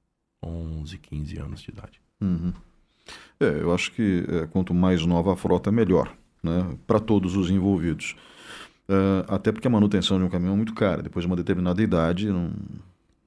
[0.44, 2.00] 11, 15 anos de idade.
[2.20, 2.52] Uhum.
[3.40, 7.50] É, eu acho que é, quanto mais nova a frota, melhor, né, para todos os
[7.50, 8.14] envolvidos.
[8.88, 11.02] Uh, até porque a manutenção de um caminhão é muito cara.
[11.02, 12.50] Depois de uma determinada idade, não,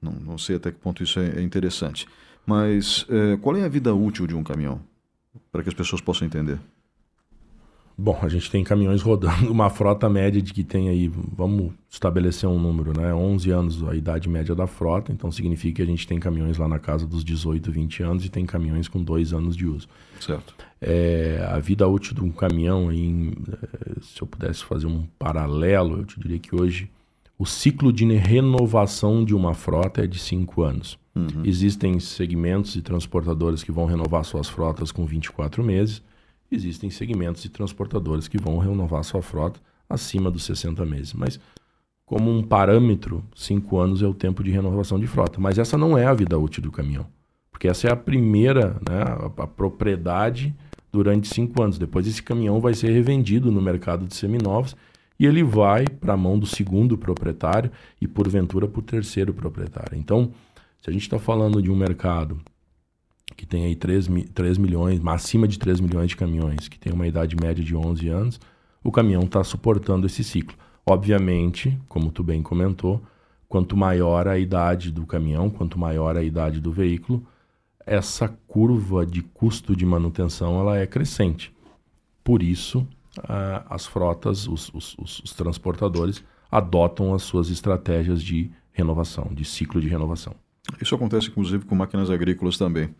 [0.00, 2.06] não, não sei até que ponto isso é, é interessante.
[2.46, 4.80] Mas é, qual é a vida útil de um caminhão?
[5.50, 6.58] Para que as pessoas possam entender.
[7.96, 12.48] Bom, a gente tem caminhões rodando, uma frota média de que tem aí, vamos estabelecer
[12.48, 13.14] um número, né?
[13.14, 16.66] 11 anos a idade média da frota, então significa que a gente tem caminhões lá
[16.66, 19.88] na casa dos 18, 20 anos e tem caminhões com dois anos de uso.
[20.18, 20.54] Certo.
[20.80, 25.98] É, a vida útil de um caminhão, aí, é, se eu pudesse fazer um paralelo,
[25.98, 26.90] eu te diria que hoje
[27.38, 30.98] o ciclo de renovação de uma frota é de 5 anos.
[31.14, 31.42] Uhum.
[31.44, 36.02] Existem segmentos e transportadores que vão renovar suas frotas com 24 meses.
[36.50, 41.12] Existem segmentos e transportadores que vão renovar sua frota acima dos 60 meses.
[41.12, 41.38] Mas,
[42.06, 45.40] como um parâmetro, 5 anos é o tempo de renovação de frota.
[45.40, 47.06] Mas essa não é a vida útil do caminhão.
[47.50, 50.54] Porque essa é a primeira, né, a, a propriedade
[50.90, 51.78] durante 5 anos.
[51.78, 54.74] Depois, esse caminhão vai ser revendido no mercado de seminovos
[55.18, 57.70] e ele vai para a mão do segundo proprietário
[58.00, 59.96] e, porventura, para o terceiro proprietário.
[59.96, 60.32] Então,
[60.82, 62.40] se a gente está falando de um mercado
[63.36, 67.06] que tem aí 3, 3 milhões, acima de 3 milhões de caminhões, que tem uma
[67.06, 68.40] idade média de 11 anos,
[68.82, 70.56] o caminhão está suportando esse ciclo.
[70.84, 73.00] Obviamente, como tu bem comentou,
[73.48, 77.24] quanto maior a idade do caminhão, quanto maior a idade do veículo,
[77.86, 81.54] essa curva de custo de manutenção ela é crescente.
[82.24, 82.84] Por isso,
[83.70, 89.88] as frotas, os, os, os transportadores adotam as suas estratégias de renovação, de ciclo de
[89.88, 90.34] renovação.
[90.80, 92.94] Isso acontece inclusive com máquinas agrícolas também.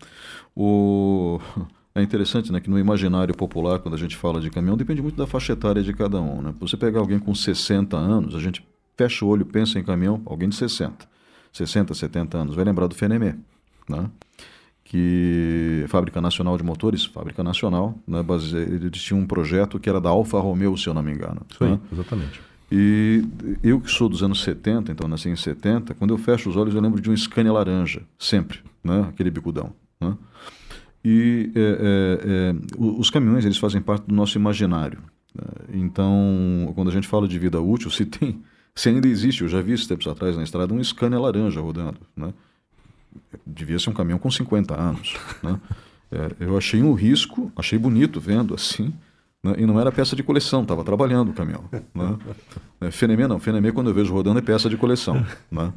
[0.54, 1.40] O...
[1.94, 5.14] É interessante né, que no imaginário popular, quando a gente fala de caminhão, depende muito
[5.14, 6.40] da faixa etária de cada um.
[6.40, 6.54] Né?
[6.58, 10.48] Você pegar alguém com 60 anos, a gente fecha o olho, pensa em caminhão, alguém
[10.48, 11.06] de 60,
[11.52, 13.36] 60, 70 anos, vai lembrar do Fenemé,
[13.86, 14.08] né?
[14.84, 18.56] que Fábrica Nacional de Motores, Fábrica Nacional, né, base...
[18.56, 21.42] eles tinham um projeto que era da Alfa Romeo, se eu não me engano.
[21.50, 21.78] Isso né?
[21.92, 22.40] exatamente.
[22.74, 23.22] E
[23.62, 26.74] eu que sou dos anos 70, então nasci em 70, quando eu fecho os olhos
[26.74, 29.08] eu lembro de um Scania laranja, sempre, né?
[29.10, 29.74] aquele bicudão.
[30.00, 30.16] Né?
[31.04, 35.00] E é, é, é, os caminhões eles fazem parte do nosso imaginário.
[35.34, 35.44] Né?
[35.74, 38.40] Então, quando a gente fala de vida útil, se tem,
[38.74, 42.00] se ainda existe, eu já vi esses tempos atrás na estrada um Scania laranja rodando.
[42.16, 42.32] Né?
[43.46, 45.14] Devia ser um caminhão com 50 anos.
[45.42, 45.60] Né?
[46.10, 48.94] É, eu achei um risco, achei bonito vendo assim,
[49.42, 49.54] né?
[49.58, 51.64] E não era peça de coleção, estava trabalhando o caminhão.
[51.94, 52.18] Né?
[52.80, 55.24] É, Fenemê não, Fenemê quando eu vejo rodando é peça de coleção.
[55.50, 55.72] Né?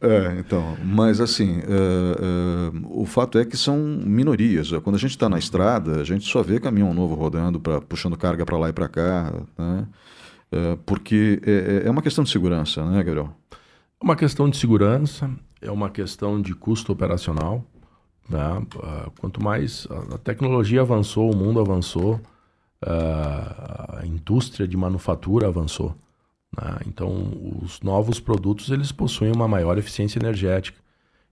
[0.00, 4.70] É, então, mas assim, é, é, o fato é que são minorias.
[4.84, 8.16] Quando a gente está na estrada, a gente só vê caminhão novo rodando, pra, puxando
[8.16, 9.86] carga para lá e para cá, né?
[10.50, 13.30] É, porque é, é, uma questão de segurança, né, Gabriel?
[14.00, 15.30] Uma questão de segurança,
[15.60, 17.64] é uma questão de custo operacional.
[18.28, 18.66] Né?
[18.76, 22.20] Uh, quanto mais a tecnologia avançou, o mundo avançou,
[22.84, 25.94] a indústria de manufatura avançou.
[26.56, 26.78] Né?
[26.86, 30.78] Então, os novos produtos eles possuem uma maior eficiência energética,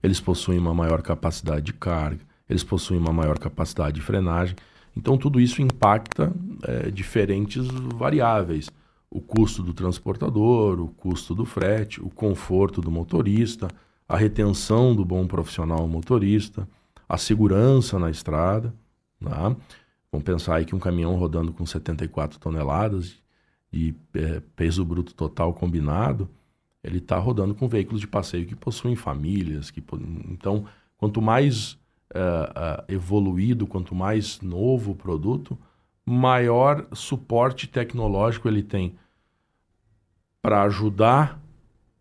[0.01, 4.55] eles possuem uma maior capacidade de carga, eles possuem uma maior capacidade de frenagem.
[4.95, 6.33] Então, tudo isso impacta
[6.63, 8.69] é, diferentes variáveis.
[9.09, 13.67] O custo do transportador, o custo do frete, o conforto do motorista,
[14.07, 16.67] a retenção do bom profissional motorista,
[17.07, 18.73] a segurança na estrada.
[19.19, 19.55] Né?
[20.11, 23.21] Vamos pensar aí que um caminhão rodando com 74 toneladas
[23.71, 26.29] de é, peso bruto total combinado,
[26.83, 29.69] ele está rodando com veículos de passeio que possuem famílias.
[29.69, 29.83] Que,
[30.29, 30.65] então,
[30.97, 31.77] quanto mais
[32.13, 35.57] é, é, evoluído, quanto mais novo o produto,
[36.05, 38.95] maior suporte tecnológico ele tem
[40.41, 41.41] para ajudar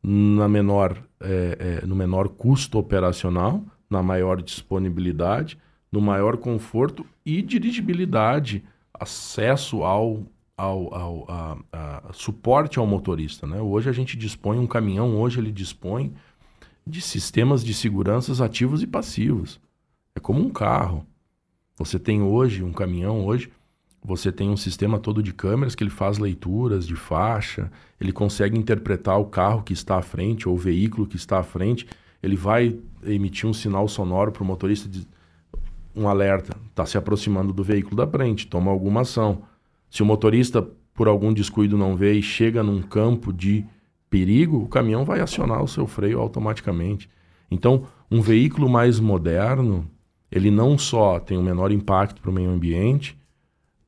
[0.00, 5.58] na menor, é, é, no menor custo operacional, na maior disponibilidade
[5.96, 13.46] no maior conforto e dirigibilidade, acesso ao, ao, ao a, a, suporte ao motorista.
[13.46, 13.62] Né?
[13.62, 16.12] Hoje a gente dispõe, um caminhão hoje ele dispõe
[16.86, 19.58] de sistemas de seguranças ativos e passivos.
[20.14, 21.06] É como um carro.
[21.78, 23.50] Você tem hoje um caminhão hoje,
[24.04, 28.58] você tem um sistema todo de câmeras que ele faz leituras de faixa, ele consegue
[28.58, 31.86] interpretar o carro que está à frente ou o veículo que está à frente,
[32.22, 35.06] ele vai emitir um sinal sonoro para o motorista de
[35.96, 39.42] um alerta, está se aproximando do veículo da frente, toma alguma ação.
[39.88, 43.64] Se o motorista por algum descuido não vê e chega num campo de
[44.10, 47.08] perigo, o caminhão vai acionar o seu freio automaticamente.
[47.50, 49.88] Então, um veículo mais moderno,
[50.30, 53.18] ele não só tem um menor impacto para o meio ambiente,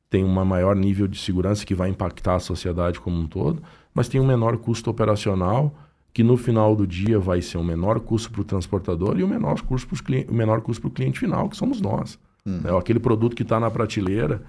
[0.09, 3.61] tem um maior nível de segurança que vai impactar a sociedade como um todo,
[3.93, 5.73] mas tem um menor custo operacional
[6.13, 9.25] que no final do dia vai ser um menor custo para o transportador e o
[9.25, 12.19] um menor custo para o menor custo para o cliente final, que somos nós.
[12.45, 12.61] Hum.
[12.63, 14.43] É, aquele produto que está na prateleira,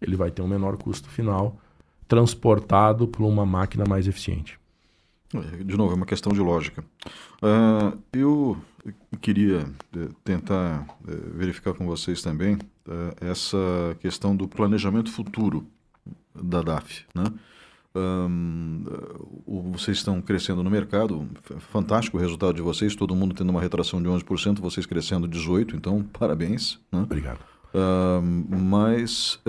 [0.00, 1.58] ele vai ter um menor custo final
[2.06, 4.58] transportado por uma máquina mais eficiente.
[5.34, 6.82] É, de novo, é uma questão de lógica.
[7.42, 8.56] Uh, eu
[9.20, 12.58] queria uh, tentar uh, verificar com vocês também
[13.20, 13.58] essa
[14.00, 15.66] questão do planejamento futuro
[16.34, 17.04] da DAF.
[17.14, 17.24] Né?
[19.46, 21.28] Vocês estão crescendo no mercado,
[21.70, 25.74] fantástico o resultado de vocês, todo mundo tendo uma retração de 11%, vocês crescendo 18%,
[25.74, 26.78] então parabéns.
[26.92, 27.00] Né?
[27.00, 27.40] Obrigado.
[28.50, 29.40] mas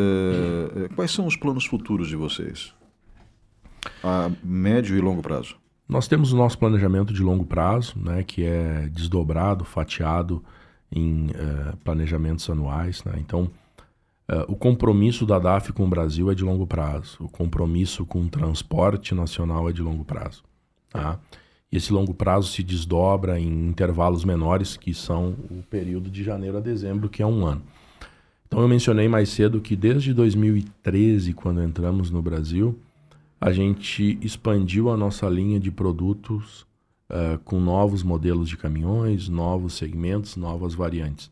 [0.95, 2.73] quais são os planos futuros de vocês?
[4.03, 5.55] A médio e longo prazo?
[5.89, 10.43] Nós temos o nosso planejamento de longo prazo, né, que é desdobrado, fatiado
[10.91, 13.03] em uh, planejamentos anuais.
[13.03, 13.13] Né?
[13.17, 13.49] Então,
[14.29, 18.21] uh, o compromisso da DAF com o Brasil é de longo prazo, o compromisso com
[18.21, 20.43] o transporte nacional é de longo prazo.
[20.89, 21.19] Tá?
[21.71, 26.57] E esse longo prazo se desdobra em intervalos menores, que são o período de janeiro
[26.57, 27.61] a dezembro, que é um ano.
[28.47, 32.79] Então, eu mencionei mais cedo que desde 2013, quando entramos no Brasil,
[33.39, 36.65] a gente expandiu a nossa linha de produtos
[37.11, 41.31] uh, com novos modelos de caminhões, novos segmentos, novas variantes.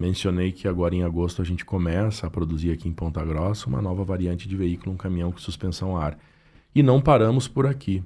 [0.00, 3.82] Mencionei que agora em agosto a gente começa a produzir aqui em Ponta Grossa uma
[3.82, 6.18] nova variante de veículo, um caminhão com suspensão a ar.
[6.72, 8.02] E não paramos por aqui.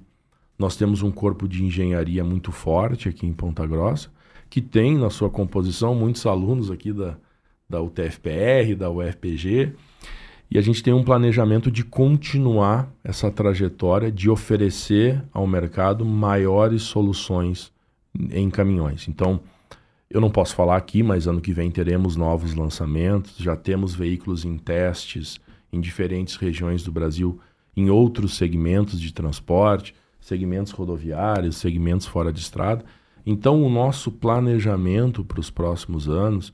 [0.59, 4.11] Nós temos um corpo de engenharia muito forte aqui em Ponta Grossa,
[4.49, 7.17] que tem na sua composição muitos alunos aqui da,
[7.69, 9.75] da UTFPR, da UFPG,
[10.51, 16.83] e a gente tem um planejamento de continuar essa trajetória de oferecer ao mercado maiores
[16.83, 17.73] soluções
[18.31, 19.09] em caminhões.
[19.09, 19.41] Então,
[20.13, 24.45] eu não posso falar aqui, mas ano que vem teremos novos lançamentos, já temos veículos
[24.45, 25.41] em testes
[25.73, 27.41] em diferentes regiões do Brasil,
[27.75, 32.85] em outros segmentos de transporte, segmentos rodoviários, segmentos fora de estrada.
[33.25, 36.53] Então, o nosso planejamento para os próximos anos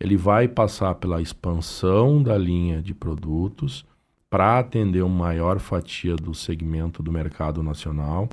[0.00, 3.86] ele vai passar pela expansão da linha de produtos
[4.28, 8.28] para atender uma maior fatia do segmento do mercado nacional.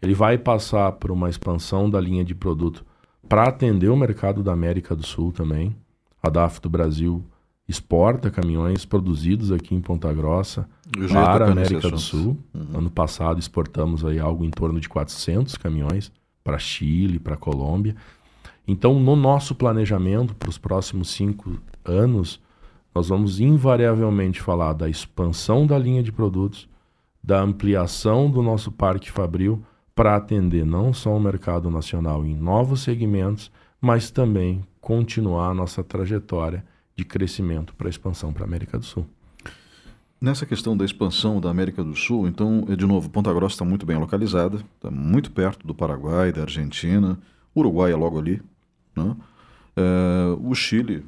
[0.00, 2.84] Ele vai passar por uma expansão da linha de produto
[3.32, 5.74] para atender o mercado da América do Sul também.
[6.22, 7.24] A DAF do Brasil
[7.66, 10.68] exporta caminhões produzidos aqui em Ponta Grossa
[11.10, 12.36] para a América do Sul.
[12.52, 12.80] Uhum.
[12.80, 16.12] Ano passado exportamos aí algo em torno de 400 caminhões
[16.44, 17.96] para Chile, para Colômbia.
[18.68, 22.38] Então, no nosso planejamento para os próximos cinco anos,
[22.94, 26.68] nós vamos invariavelmente falar da expansão da linha de produtos,
[27.24, 29.64] da ampliação do nosso parque fabril
[29.94, 33.50] para atender não só o mercado nacional em novos segmentos,
[33.80, 36.64] mas também continuar a nossa trajetória
[36.96, 39.06] de crescimento para expansão para a América do Sul.
[40.20, 43.84] Nessa questão da expansão da América do Sul, então, de novo, Ponta Grossa está muito
[43.84, 47.18] bem localizada, está muito perto do Paraguai, da Argentina,
[47.54, 48.40] Uruguai é logo ali,
[48.94, 49.16] né?
[49.76, 51.04] É, o Chile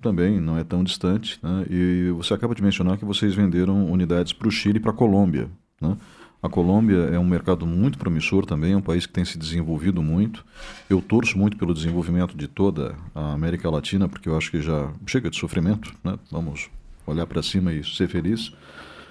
[0.00, 1.66] também não é tão distante, né?
[1.68, 4.94] e você acaba de mencionar que vocês venderam unidades para o Chile e para a
[4.94, 5.48] Colômbia.
[5.80, 5.96] Né?
[6.40, 10.00] A Colômbia é um mercado muito promissor também, é um país que tem se desenvolvido
[10.02, 10.44] muito.
[10.88, 14.92] Eu torço muito pelo desenvolvimento de toda a América Latina, porque eu acho que já
[15.04, 16.16] chega de sofrimento, né?
[16.30, 16.70] vamos
[17.04, 18.52] olhar para cima e ser feliz.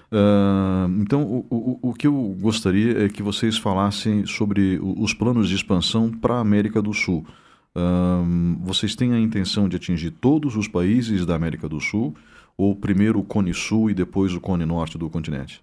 [0.09, 5.49] Uh, então, o, o, o que eu gostaria é que vocês falassem sobre os planos
[5.49, 7.25] de expansão para a América do Sul.
[7.75, 12.15] Um, vocês têm a intenção de atingir todos os países da América do Sul
[12.55, 15.61] ou primeiro o Cone Sul e depois o Cone Norte do continente?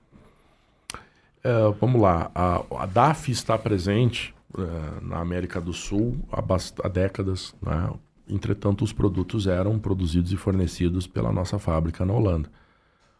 [1.44, 2.30] É, vamos lá.
[2.34, 6.42] A, a, DAF está presente uh, na América do Sul há,
[6.82, 7.54] há décadas.
[7.62, 7.92] Né?
[8.28, 12.50] Entretanto, os produtos eram produzidos e fornecidos pela nossa fábrica na Holanda.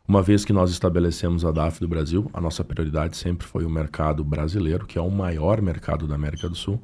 [0.09, 3.70] Uma vez que nós estabelecemos a DAF do Brasil, a nossa prioridade sempre foi o
[3.70, 6.81] mercado brasileiro, que é o maior mercado da América do Sul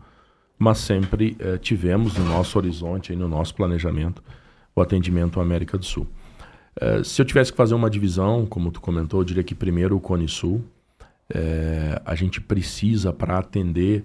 [0.61, 4.23] mas sempre eh, tivemos no nosso horizonte, no nosso planejamento,
[4.77, 6.07] o atendimento à América do Sul.
[7.03, 10.01] Se eu tivesse que fazer uma divisão, como tu comentou, eu diria que primeiro o
[10.01, 10.63] Cone Sul.
[11.33, 14.05] Eh, a gente precisa, para atender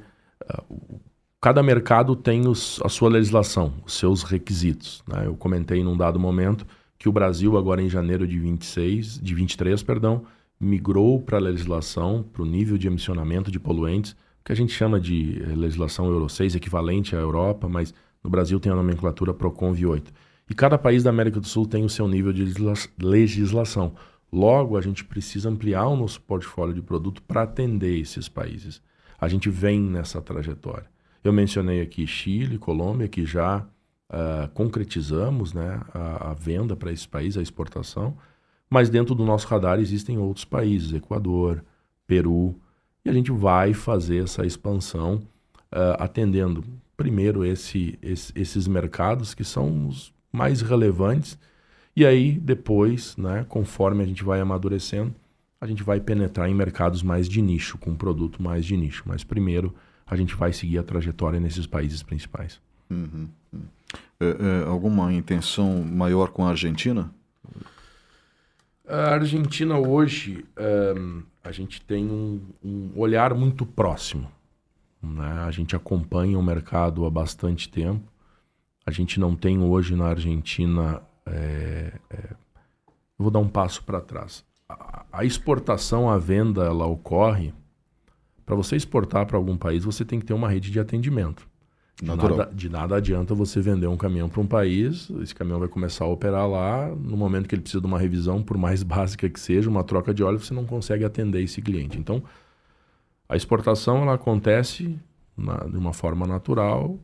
[0.70, 1.00] o
[1.46, 5.04] cada mercado tem os, a sua legislação, os seus requisitos.
[5.08, 5.28] Né?
[5.28, 6.66] Eu comentei num dado momento
[6.98, 10.24] que o Brasil, agora em janeiro de 26, de 23, perdão,
[10.60, 15.00] migrou para a legislação, para o nível de emissionamento de poluentes, que a gente chama
[15.00, 19.80] de eh, legislação Euro 6, equivalente à Europa, mas no Brasil tem a nomenclatura Proconv
[19.86, 20.12] 8.
[20.50, 22.44] E cada país da América do Sul tem o seu nível de
[23.00, 23.94] legislação.
[24.36, 28.82] Logo, a gente precisa ampliar o nosso portfólio de produto para atender esses países.
[29.18, 30.88] A gente vem nessa trajetória.
[31.24, 33.66] Eu mencionei aqui Chile, Colômbia, que já
[34.10, 38.18] uh, concretizamos né, a, a venda para esse país, a exportação,
[38.70, 41.64] mas dentro do nosso radar existem outros países, Equador,
[42.06, 42.60] Peru,
[43.06, 45.22] e a gente vai fazer essa expansão
[45.72, 46.62] uh, atendendo
[46.98, 51.40] primeiro esse, esse, esses mercados que são os mais relevantes,
[51.96, 55.14] e aí depois, né, conforme a gente vai amadurecendo,
[55.60, 59.04] a gente vai penetrar em mercados mais de nicho, com um produto mais de nicho.
[59.06, 59.74] Mas primeiro
[60.06, 62.62] a gente vai seguir a trajetória nesses países principais.
[62.90, 63.28] Uhum.
[64.20, 67.12] É, é, alguma intenção maior com a Argentina?
[68.88, 70.46] A Argentina hoje,
[70.96, 74.32] um, a gente tem um, um, olhar muito próximo.
[75.02, 75.44] Né?
[75.46, 78.04] A gente acompanha o mercado há bastante tempo.
[78.86, 81.02] A gente não tem hoje na Argentina.
[81.26, 82.36] É, é,
[83.18, 84.44] vou dar um passo para trás.
[84.68, 87.54] A, a exportação, a venda, ela ocorre
[88.46, 91.48] para você exportar para algum país, você tem que ter uma rede de atendimento.
[92.02, 95.70] De nada, de nada, adianta você vender um caminhão para um país, esse caminhão vai
[95.70, 99.30] começar a operar lá, no momento que ele precisa de uma revisão, por mais básica
[99.30, 101.98] que seja, uma troca de óleo, você não consegue atender esse cliente.
[101.98, 102.22] Então,
[103.30, 105.00] a exportação ela acontece
[105.38, 107.00] na, de uma forma natural,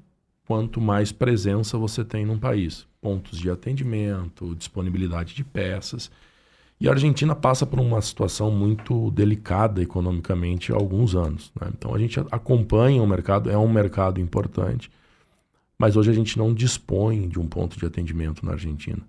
[0.51, 2.85] quanto mais presença você tem num país.
[2.99, 6.11] Pontos de atendimento, disponibilidade de peças.
[6.77, 11.53] E a Argentina passa por uma situação muito delicada economicamente há alguns anos.
[11.57, 11.69] Né?
[11.73, 14.91] Então a gente acompanha o mercado, é um mercado importante,
[15.79, 19.01] mas hoje a gente não dispõe de um ponto de atendimento na Argentina.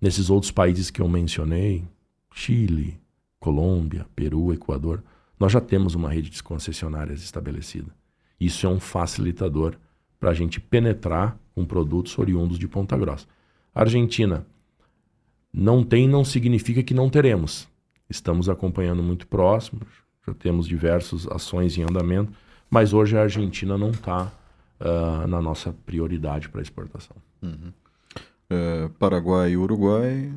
[0.00, 1.84] Nesses outros países que eu mencionei,
[2.32, 2.98] Chile,
[3.38, 5.04] Colômbia, Peru, Equador,
[5.38, 7.94] nós já temos uma rede de concessionárias estabelecida.
[8.40, 9.76] Isso é um facilitador
[10.18, 13.26] para a gente penetrar com produtos oriundos de Ponta Grossa.
[13.74, 14.46] Argentina
[15.52, 17.68] não tem não significa que não teremos.
[18.08, 19.80] Estamos acompanhando muito próximo,
[20.26, 22.32] já temos diversas ações em andamento,
[22.70, 24.24] mas hoje a Argentina não está
[24.80, 27.16] uh, ah, na nossa prioridade para exportação.
[27.42, 27.72] Uhum.
[28.50, 30.32] É, Paraguai e Uruguai?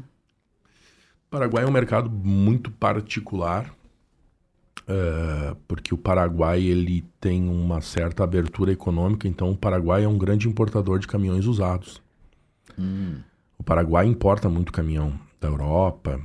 [1.30, 3.74] Paraguai é um mercado muito particular,
[4.88, 10.18] uh, porque o Paraguai ele tem uma certa abertura econômica, então o Paraguai é um
[10.18, 12.02] grande importador de caminhões usados.
[12.78, 13.20] Hum.
[13.58, 16.20] O Paraguai importa muito caminhão da Europa,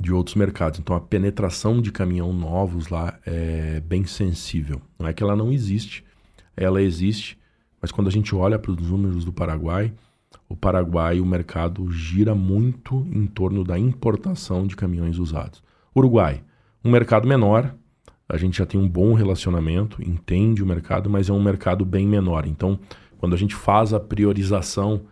[0.00, 0.78] de outros mercados.
[0.78, 4.80] Então a penetração de caminhão novos lá é bem sensível.
[4.98, 6.04] Não é que ela não existe,
[6.56, 7.38] ela existe,
[7.80, 9.92] mas quando a gente olha para os números do Paraguai,
[10.48, 15.62] o Paraguai, o mercado gira muito em torno da importação de caminhões usados.
[15.94, 16.42] Uruguai,
[16.88, 17.74] um mercado menor,
[18.28, 22.06] a gente já tem um bom relacionamento, entende o mercado, mas é um mercado bem
[22.06, 22.46] menor.
[22.46, 22.78] Então,
[23.18, 25.02] quando a gente faz a priorização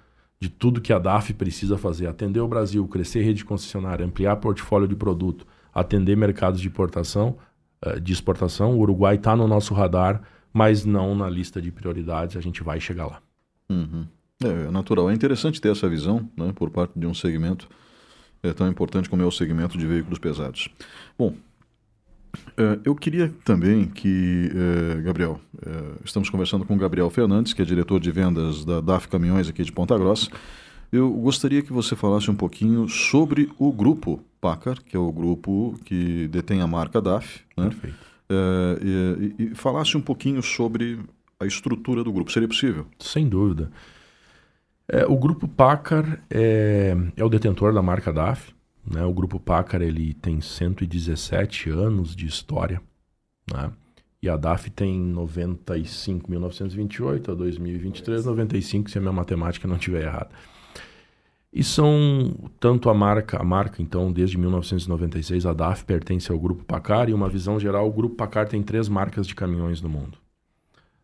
[0.40, 4.88] de tudo que a DAF precisa fazer, atender o Brasil, crescer rede concessionária, ampliar portfólio
[4.88, 7.36] de produto, atender mercados de importação,
[7.82, 8.72] eh, de exportação.
[8.72, 10.22] O Uruguai está no nosso radar,
[10.52, 12.36] mas não na lista de prioridades.
[12.36, 13.22] A gente vai chegar lá.
[13.70, 14.06] Uhum.
[14.42, 15.10] É, é natural.
[15.10, 17.68] É interessante ter essa visão né, por parte de um segmento
[18.42, 20.68] é, tão importante como é o segmento de veículos pesados.
[21.18, 21.34] Bom,
[22.56, 25.70] é, eu queria também que, é, Gabriel, é,
[26.04, 29.62] estamos conversando com o Gabriel Fernandes, que é diretor de vendas da DAF Caminhões aqui
[29.62, 30.30] de Ponta Grossa.
[30.90, 35.78] Eu gostaria que você falasse um pouquinho sobre o grupo Pacar, que é o grupo
[35.84, 37.68] que detém a marca DAF, né?
[37.68, 37.96] Perfeito.
[38.28, 40.98] É, e, e, falasse um pouquinho sobre
[41.38, 42.32] a estrutura do grupo.
[42.32, 42.86] Seria possível?
[42.98, 43.70] Sem dúvida.
[44.88, 48.54] É, o grupo Pacar é, é o detentor da marca DAF.
[48.86, 49.04] Né?
[49.04, 52.80] O Grupo Pacar ele tem 117 anos de história.
[53.52, 53.70] Né?
[54.22, 60.04] E a DAF tem 95, 1928 a 2023, 95, se a minha matemática não estiver
[60.04, 60.30] errada.
[61.52, 66.64] E são tanto a marca, a marca então desde 1996 a DAF pertence ao grupo
[66.64, 70.18] Pacar e uma visão geral, o grupo Pacar tem três marcas de caminhões no mundo.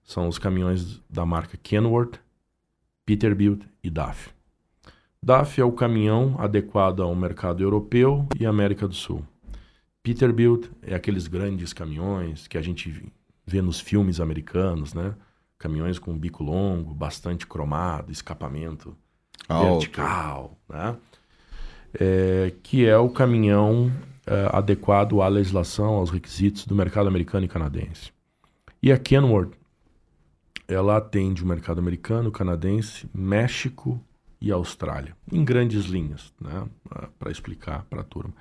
[0.04, 2.18] São os caminhões da marca Kenworth,
[3.06, 4.30] Peterbilt e DAF.
[5.24, 9.24] DAF é o caminhão adequado ao mercado europeu e América do Sul.
[10.02, 13.12] Peterbilt é aqueles grandes caminhões que a gente
[13.46, 15.14] vê nos filmes americanos, né?
[15.56, 18.96] Caminhões com bico longo, bastante cromado, escapamento
[19.48, 19.78] Alto.
[19.78, 20.96] vertical, né?
[21.94, 23.92] É, que é o caminhão
[24.26, 28.10] é, adequado à legislação, aos requisitos do mercado americano e canadense.
[28.82, 29.52] E a Kenworth
[30.66, 34.00] ela atende o mercado americano, canadense, México
[34.42, 36.66] e Austrália, em grandes linhas, né,
[37.18, 38.34] para explicar para a turma.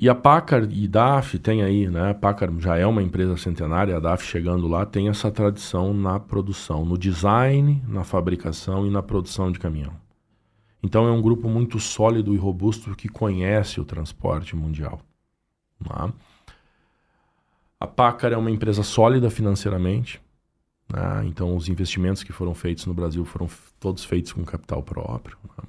[0.00, 2.10] E a Packard e DAF tem aí, né?
[2.10, 6.20] A Packard já é uma empresa centenária, a DAF chegando lá tem essa tradição na
[6.20, 9.92] produção, no design, na fabricação e na produção de caminhão.
[10.80, 15.00] Então é um grupo muito sólido e robusto que conhece o transporte mundial.
[15.80, 16.12] Né?
[17.80, 20.20] A Packard é uma empresa sólida financeiramente,
[20.92, 21.24] né?
[21.26, 25.36] então os investimentos que foram feitos no Brasil foram todos feitos com capital próprio.
[25.56, 25.64] Né?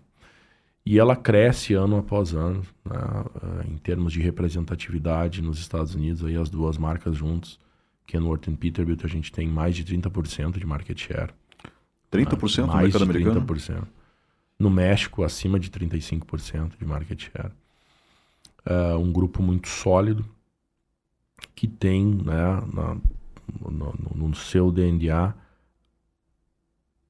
[0.85, 3.25] E ela cresce ano após ano, né,
[3.67, 7.59] em termos de representatividade nos Estados Unidos, aí as duas marcas juntos,
[8.07, 11.31] Kenworth e Peterbilt, a gente tem mais de 30% de market share.
[12.11, 13.41] 30% né, no mercado americano?
[13.45, 13.87] 30%.
[14.57, 17.51] No México, acima de 35% de market share.
[18.65, 20.25] É um grupo muito sólido,
[21.55, 22.97] que tem né, na,
[23.61, 25.33] no, no seu DNA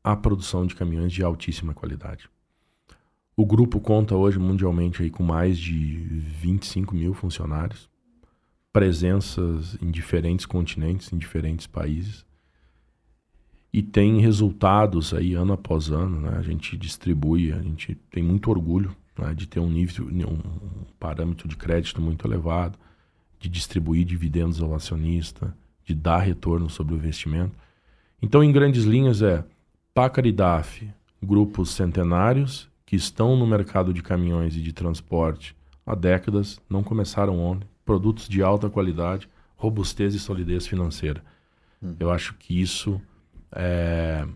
[0.03, 2.29] a produção de caminhões de altíssima qualidade.
[3.35, 7.89] O grupo conta hoje mundialmente aí com mais de 25 mil funcionários,
[8.71, 12.25] presenças em diferentes continentes, em diferentes países,
[13.71, 16.21] e tem resultados aí ano após ano.
[16.21, 16.37] Né?
[16.37, 21.47] A gente distribui, a gente tem muito orgulho né, de ter um nível, um parâmetro
[21.47, 22.77] de crédito muito elevado,
[23.39, 25.55] de distribuir dividendos ao acionista,
[25.89, 27.55] de dar retorno sobre o investimento.
[28.21, 29.43] Então, em grandes linhas, é
[29.91, 30.87] Packard e DAF,
[31.21, 37.39] grupos centenários que estão no mercado de caminhões e de transporte há décadas, não começaram
[37.39, 41.23] ontem, produtos de alta qualidade, robustez e solidez financeira.
[41.81, 41.95] Hum.
[41.99, 43.01] Eu acho que isso
[43.51, 44.27] é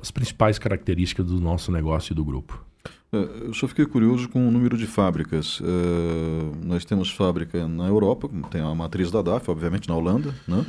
[0.00, 2.64] as principais características do nosso negócio e do grupo.
[3.14, 5.60] É, eu só fiquei curioso com o número de fábricas.
[5.60, 10.64] Uh, nós temos fábrica na Europa, tem a matriz da DAF, obviamente na Holanda, né?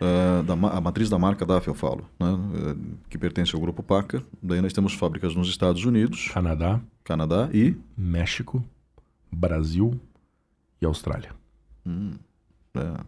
[0.00, 2.28] Uh, da, a matriz da marca DAF, eu falo, né?
[2.28, 4.20] Uh, que pertence ao grupo PACA.
[4.42, 8.64] Daí nós temos fábricas nos Estados Unidos, Canadá, Canadá e México,
[9.30, 10.00] Brasil
[10.82, 11.30] e Austrália.
[11.86, 12.14] Hum,
[12.74, 13.00] é.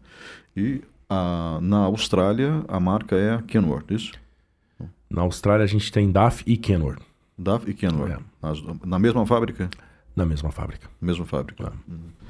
[0.56, 4.12] E a, na Austrália a marca é a Kenworth, isso?
[5.10, 7.11] Na Austrália a gente tem DAF e Kenworth.
[7.42, 8.20] DAF e Kenworth.
[8.42, 8.86] É.
[8.86, 9.68] na mesma fábrica?
[10.14, 10.88] Na mesma fábrica.
[11.00, 11.64] Mesma fábrica.
[11.64, 11.92] É.
[11.92, 12.22] Hum.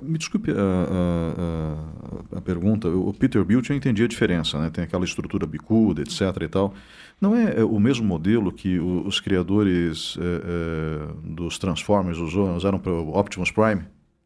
[0.00, 2.88] Me desculpe a, a, a, a pergunta.
[2.88, 4.70] O Peterbilt eu entendi a diferença, né?
[4.70, 6.20] Tem aquela estrutura bicuda, etc.
[6.40, 6.72] e tal.
[7.20, 12.90] Não é, é o mesmo modelo que os criadores é, é, dos Transformers usaram para
[12.90, 13.82] o Optimus Prime?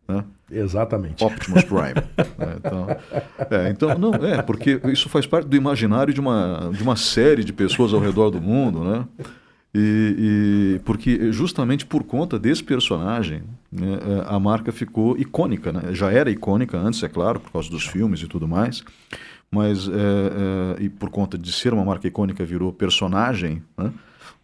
[0.06, 0.24] Né?
[0.50, 1.24] Exatamente.
[1.24, 1.94] Optimus Prime.
[2.38, 2.86] é, então,
[3.50, 7.42] é, então, não, é, porque isso faz parte do imaginário de uma, de uma série
[7.42, 9.04] de pessoas ao redor do mundo, né?
[9.78, 15.70] E, e, porque justamente por conta desse personagem, né, é, a marca ficou icônica.
[15.70, 15.92] Né?
[15.92, 18.82] Já era icônica antes, é claro, por causa dos filmes e tudo mais,
[19.50, 19.92] mas é,
[20.80, 23.92] é, e por conta de ser uma marca icônica virou personagem, né?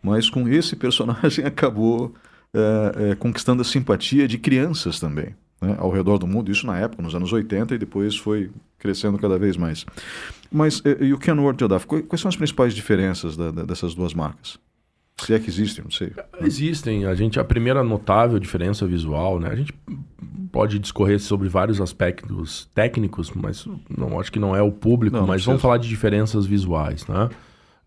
[0.02, 2.12] mas com esse personagem acabou
[2.52, 5.34] é, é conquistando a simpatia de crianças também.
[5.62, 9.16] Né, ao redor do mundo, isso na época, nos anos 80, e depois foi crescendo
[9.16, 9.86] cada vez mais.
[10.50, 13.62] Mas é, e o Kenworth e o Duff, quais são as principais diferenças da, da,
[13.62, 14.58] dessas duas marcas?
[15.18, 16.12] Se é que existem, não sei.
[16.40, 17.06] Existem.
[17.06, 19.48] A gente a primeira notável diferença visual, né?
[19.50, 19.72] A gente
[20.50, 25.16] pode discorrer sobre vários aspectos técnicos, mas não acho que não é o público.
[25.16, 27.28] Não, mas vamos falar de diferenças visuais, né?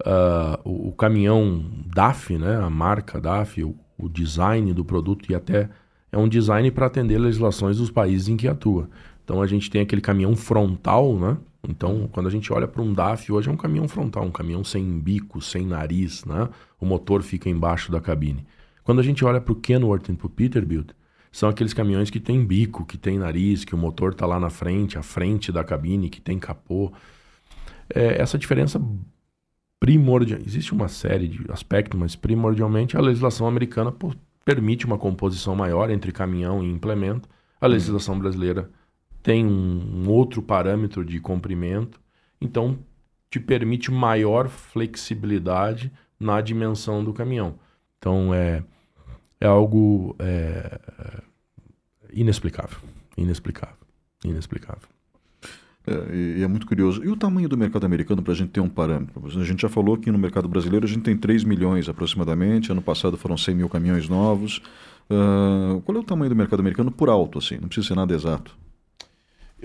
[0.02, 2.58] Uh, o, o, caminhão DAF, né?
[2.58, 5.70] A marca DAF, o, o design do produto e até
[6.12, 8.90] é um design para atender legislações dos países em que atua.
[9.24, 11.38] Então a gente tem aquele caminhão frontal, né?
[11.68, 14.64] Então, quando a gente olha para um DAF, hoje é um caminhão frontal, um caminhão
[14.64, 16.48] sem bico, sem nariz, né?
[16.86, 18.46] O motor fica embaixo da cabine.
[18.84, 20.92] Quando a gente olha para o Kenworth e para o Peterbilt,
[21.32, 24.52] são aqueles caminhões que tem bico, que tem nariz, que o motor está lá na
[24.52, 26.94] frente, à frente da cabine, que tem capô.
[27.90, 28.80] É, essa diferença
[29.80, 30.40] primordial.
[30.46, 33.92] Existe uma série de aspectos, mas primordialmente a legislação americana
[34.46, 37.28] permite uma composição maior entre caminhão e implemento.
[37.60, 38.70] A legislação brasileira
[39.24, 42.00] tem um, um outro parâmetro de comprimento,
[42.40, 42.78] então
[43.28, 47.56] te permite maior flexibilidade na dimensão do caminhão.
[47.98, 48.64] Então é,
[49.40, 50.80] é algo é,
[52.14, 52.78] inexplicável,
[53.18, 53.76] inexplicável,
[54.24, 54.90] inexplicável.
[55.88, 57.04] É, e é muito curioso.
[57.04, 59.22] E o tamanho do mercado americano para a gente ter um parâmetro?
[59.26, 62.72] A gente já falou que no mercado brasileiro a gente tem 3 milhões aproximadamente.
[62.72, 64.62] Ano passado foram 100 mil caminhões novos.
[65.10, 67.58] Uh, qual é o tamanho do mercado americano por alto, assim?
[67.60, 68.58] Não precisa ser nada exato.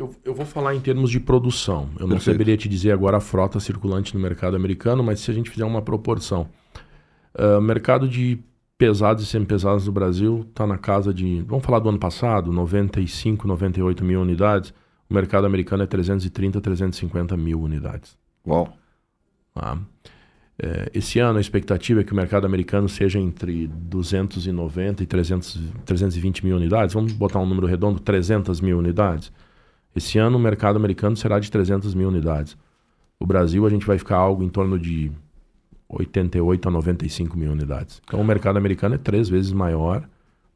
[0.00, 1.82] Eu, eu vou falar em termos de produção.
[1.82, 2.08] Eu Perfeito.
[2.08, 5.50] não saberia te dizer agora a frota circulante no mercado americano, mas se a gente
[5.50, 6.48] fizer uma proporção.
[7.34, 8.38] Uh, mercado de
[8.78, 13.46] pesados e semi-pesados no Brasil está na casa de, vamos falar do ano passado, 95,
[13.46, 14.72] 98 mil unidades.
[15.08, 18.16] O mercado americano é 330, 350 mil unidades.
[18.46, 18.74] Uau!
[19.54, 19.78] Tá?
[20.58, 25.60] É, esse ano a expectativa é que o mercado americano seja entre 290 e 300,
[25.84, 26.94] 320 mil unidades.
[26.94, 29.30] Vamos botar um número redondo, 300 mil unidades.
[29.94, 32.56] Esse ano o mercado americano será de 300 mil unidades.
[33.18, 35.10] O Brasil a gente vai ficar algo em torno de
[35.88, 38.00] 88 a 95 mil unidades.
[38.04, 40.08] Então o mercado americano é três vezes maior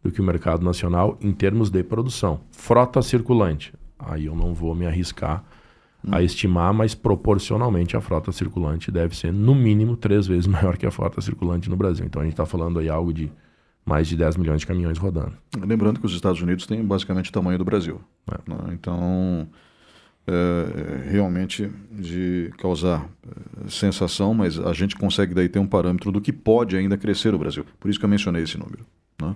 [0.02, 2.40] do que o mercado nacional em termos de produção.
[2.52, 3.72] Frota circulante.
[3.98, 5.44] Aí eu não vou me arriscar
[6.10, 10.86] a estimar, mas proporcionalmente a frota circulante deve ser no mínimo três vezes maior que
[10.86, 12.04] a frota circulante no Brasil.
[12.04, 13.32] Então a gente está falando aí algo de
[13.84, 15.32] mais de 10 milhões de caminhões rodando.
[15.58, 18.00] Lembrando que os Estados Unidos têm basicamente o tamanho do Brasil.
[18.30, 18.50] É.
[18.50, 18.56] Né?
[18.72, 19.48] Então,
[20.26, 26.20] é, realmente de causar é, sensação, mas a gente consegue daí ter um parâmetro do
[26.20, 27.66] que pode ainda crescer o Brasil.
[27.78, 28.86] Por isso que eu mencionei esse número.
[29.20, 29.34] Né?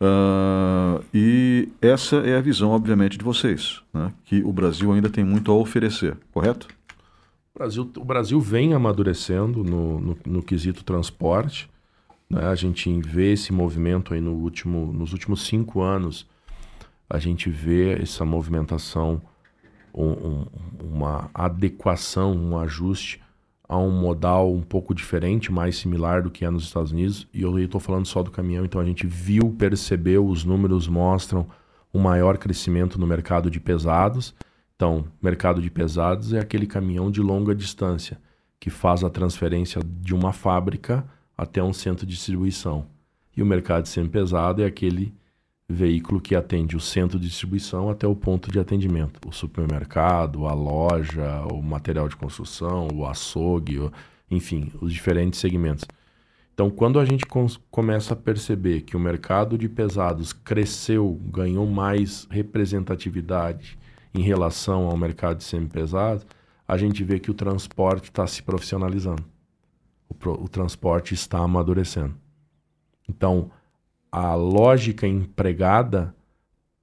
[0.00, 4.12] Uh, e essa é a visão, obviamente, de vocês, né?
[4.24, 6.68] que o Brasil ainda tem muito a oferecer, correto?
[7.54, 11.68] O Brasil, o Brasil vem amadurecendo no, no, no quesito transporte.
[12.30, 12.46] Né?
[12.46, 16.26] A gente vê esse movimento aí no último, nos últimos cinco anos.
[17.08, 19.20] A gente vê essa movimentação,
[19.94, 20.46] um, um,
[20.80, 23.20] uma adequação, um ajuste
[23.68, 27.28] a um modal um pouco diferente, mais similar do que é nos Estados Unidos.
[27.34, 31.46] E eu estou falando só do caminhão, então a gente viu, percebeu, os números mostram
[31.92, 34.34] um maior crescimento no mercado de pesados.
[34.74, 38.18] Então, mercado de pesados é aquele caminhão de longa distância
[38.60, 41.04] que faz a transferência de uma fábrica
[41.38, 42.84] até um centro de distribuição.
[43.36, 45.14] E o mercado de semi-pesado é aquele
[45.68, 49.20] veículo que atende o centro de distribuição até o ponto de atendimento.
[49.24, 53.92] O supermercado, a loja, o material de construção, o açougue, o,
[54.28, 55.84] enfim, os diferentes segmentos.
[56.52, 57.24] Então, quando a gente
[57.70, 63.78] começa a perceber que o mercado de pesados cresceu, ganhou mais representatividade
[64.12, 66.26] em relação ao mercado de semi-pesados,
[66.66, 69.24] a gente vê que o transporte está se profissionalizando.
[70.08, 72.14] O, o transporte está amadurecendo.
[73.08, 73.50] Então,
[74.10, 76.14] a lógica empregada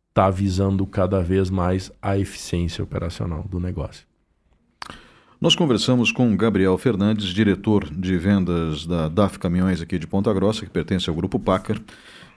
[0.09, 4.05] está visando cada vez mais a eficiência operacional do negócio.
[5.41, 10.65] Nós conversamos com Gabriel Fernandes, diretor de vendas da DAF Caminhões aqui de Ponta Grossa,
[10.65, 11.81] que pertence ao grupo Packer.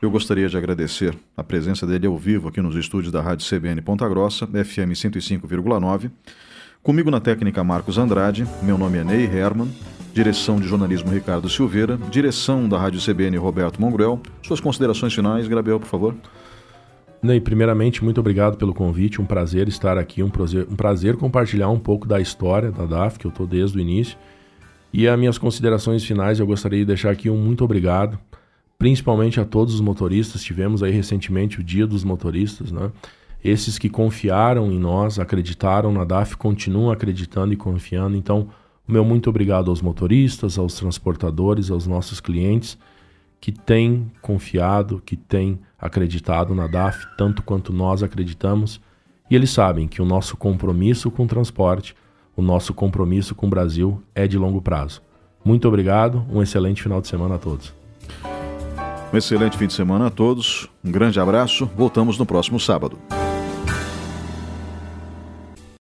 [0.03, 3.80] Eu gostaria de agradecer a presença dele ao vivo aqui nos estúdios da Rádio CBN
[3.82, 6.11] Ponta Grossa, FM 105,9.
[6.83, 9.68] Comigo na técnica Marcos Andrade, meu nome é Ney Herman.
[10.14, 14.20] Direção de jornalismo Ricardo Silveira, direção da Rádio CBN Roberto Mongruel.
[14.43, 16.14] Suas considerações finais, Gabriel, por favor.
[17.22, 19.20] Ney, primeiramente, muito obrigado pelo convite.
[19.20, 23.18] Um prazer estar aqui, um prazer, um prazer compartilhar um pouco da história da DAF,
[23.18, 24.16] que eu estou desde o início.
[24.93, 28.18] E as minhas considerações finais, eu gostaria de deixar aqui um muito obrigado,
[28.79, 30.43] principalmente a todos os motoristas.
[30.43, 32.91] Tivemos aí recentemente o Dia dos Motoristas, né?
[33.43, 38.16] Esses que confiaram em nós, acreditaram na DAF, continuam acreditando e confiando.
[38.16, 38.49] Então,
[38.86, 42.78] o meu muito obrigado aos motoristas, aos transportadores, aos nossos clientes
[43.41, 48.80] que têm confiado, que têm acreditado na DAF tanto quanto nós acreditamos.
[49.30, 51.95] E eles sabem que o nosso compromisso com o transporte,
[52.36, 55.03] o nosso compromisso com o Brasil é de longo prazo.
[55.45, 57.74] Muito obrigado, um excelente final de semana a todos.
[59.12, 62.99] Um excelente fim de semana a todos, um grande abraço, voltamos no próximo sábado.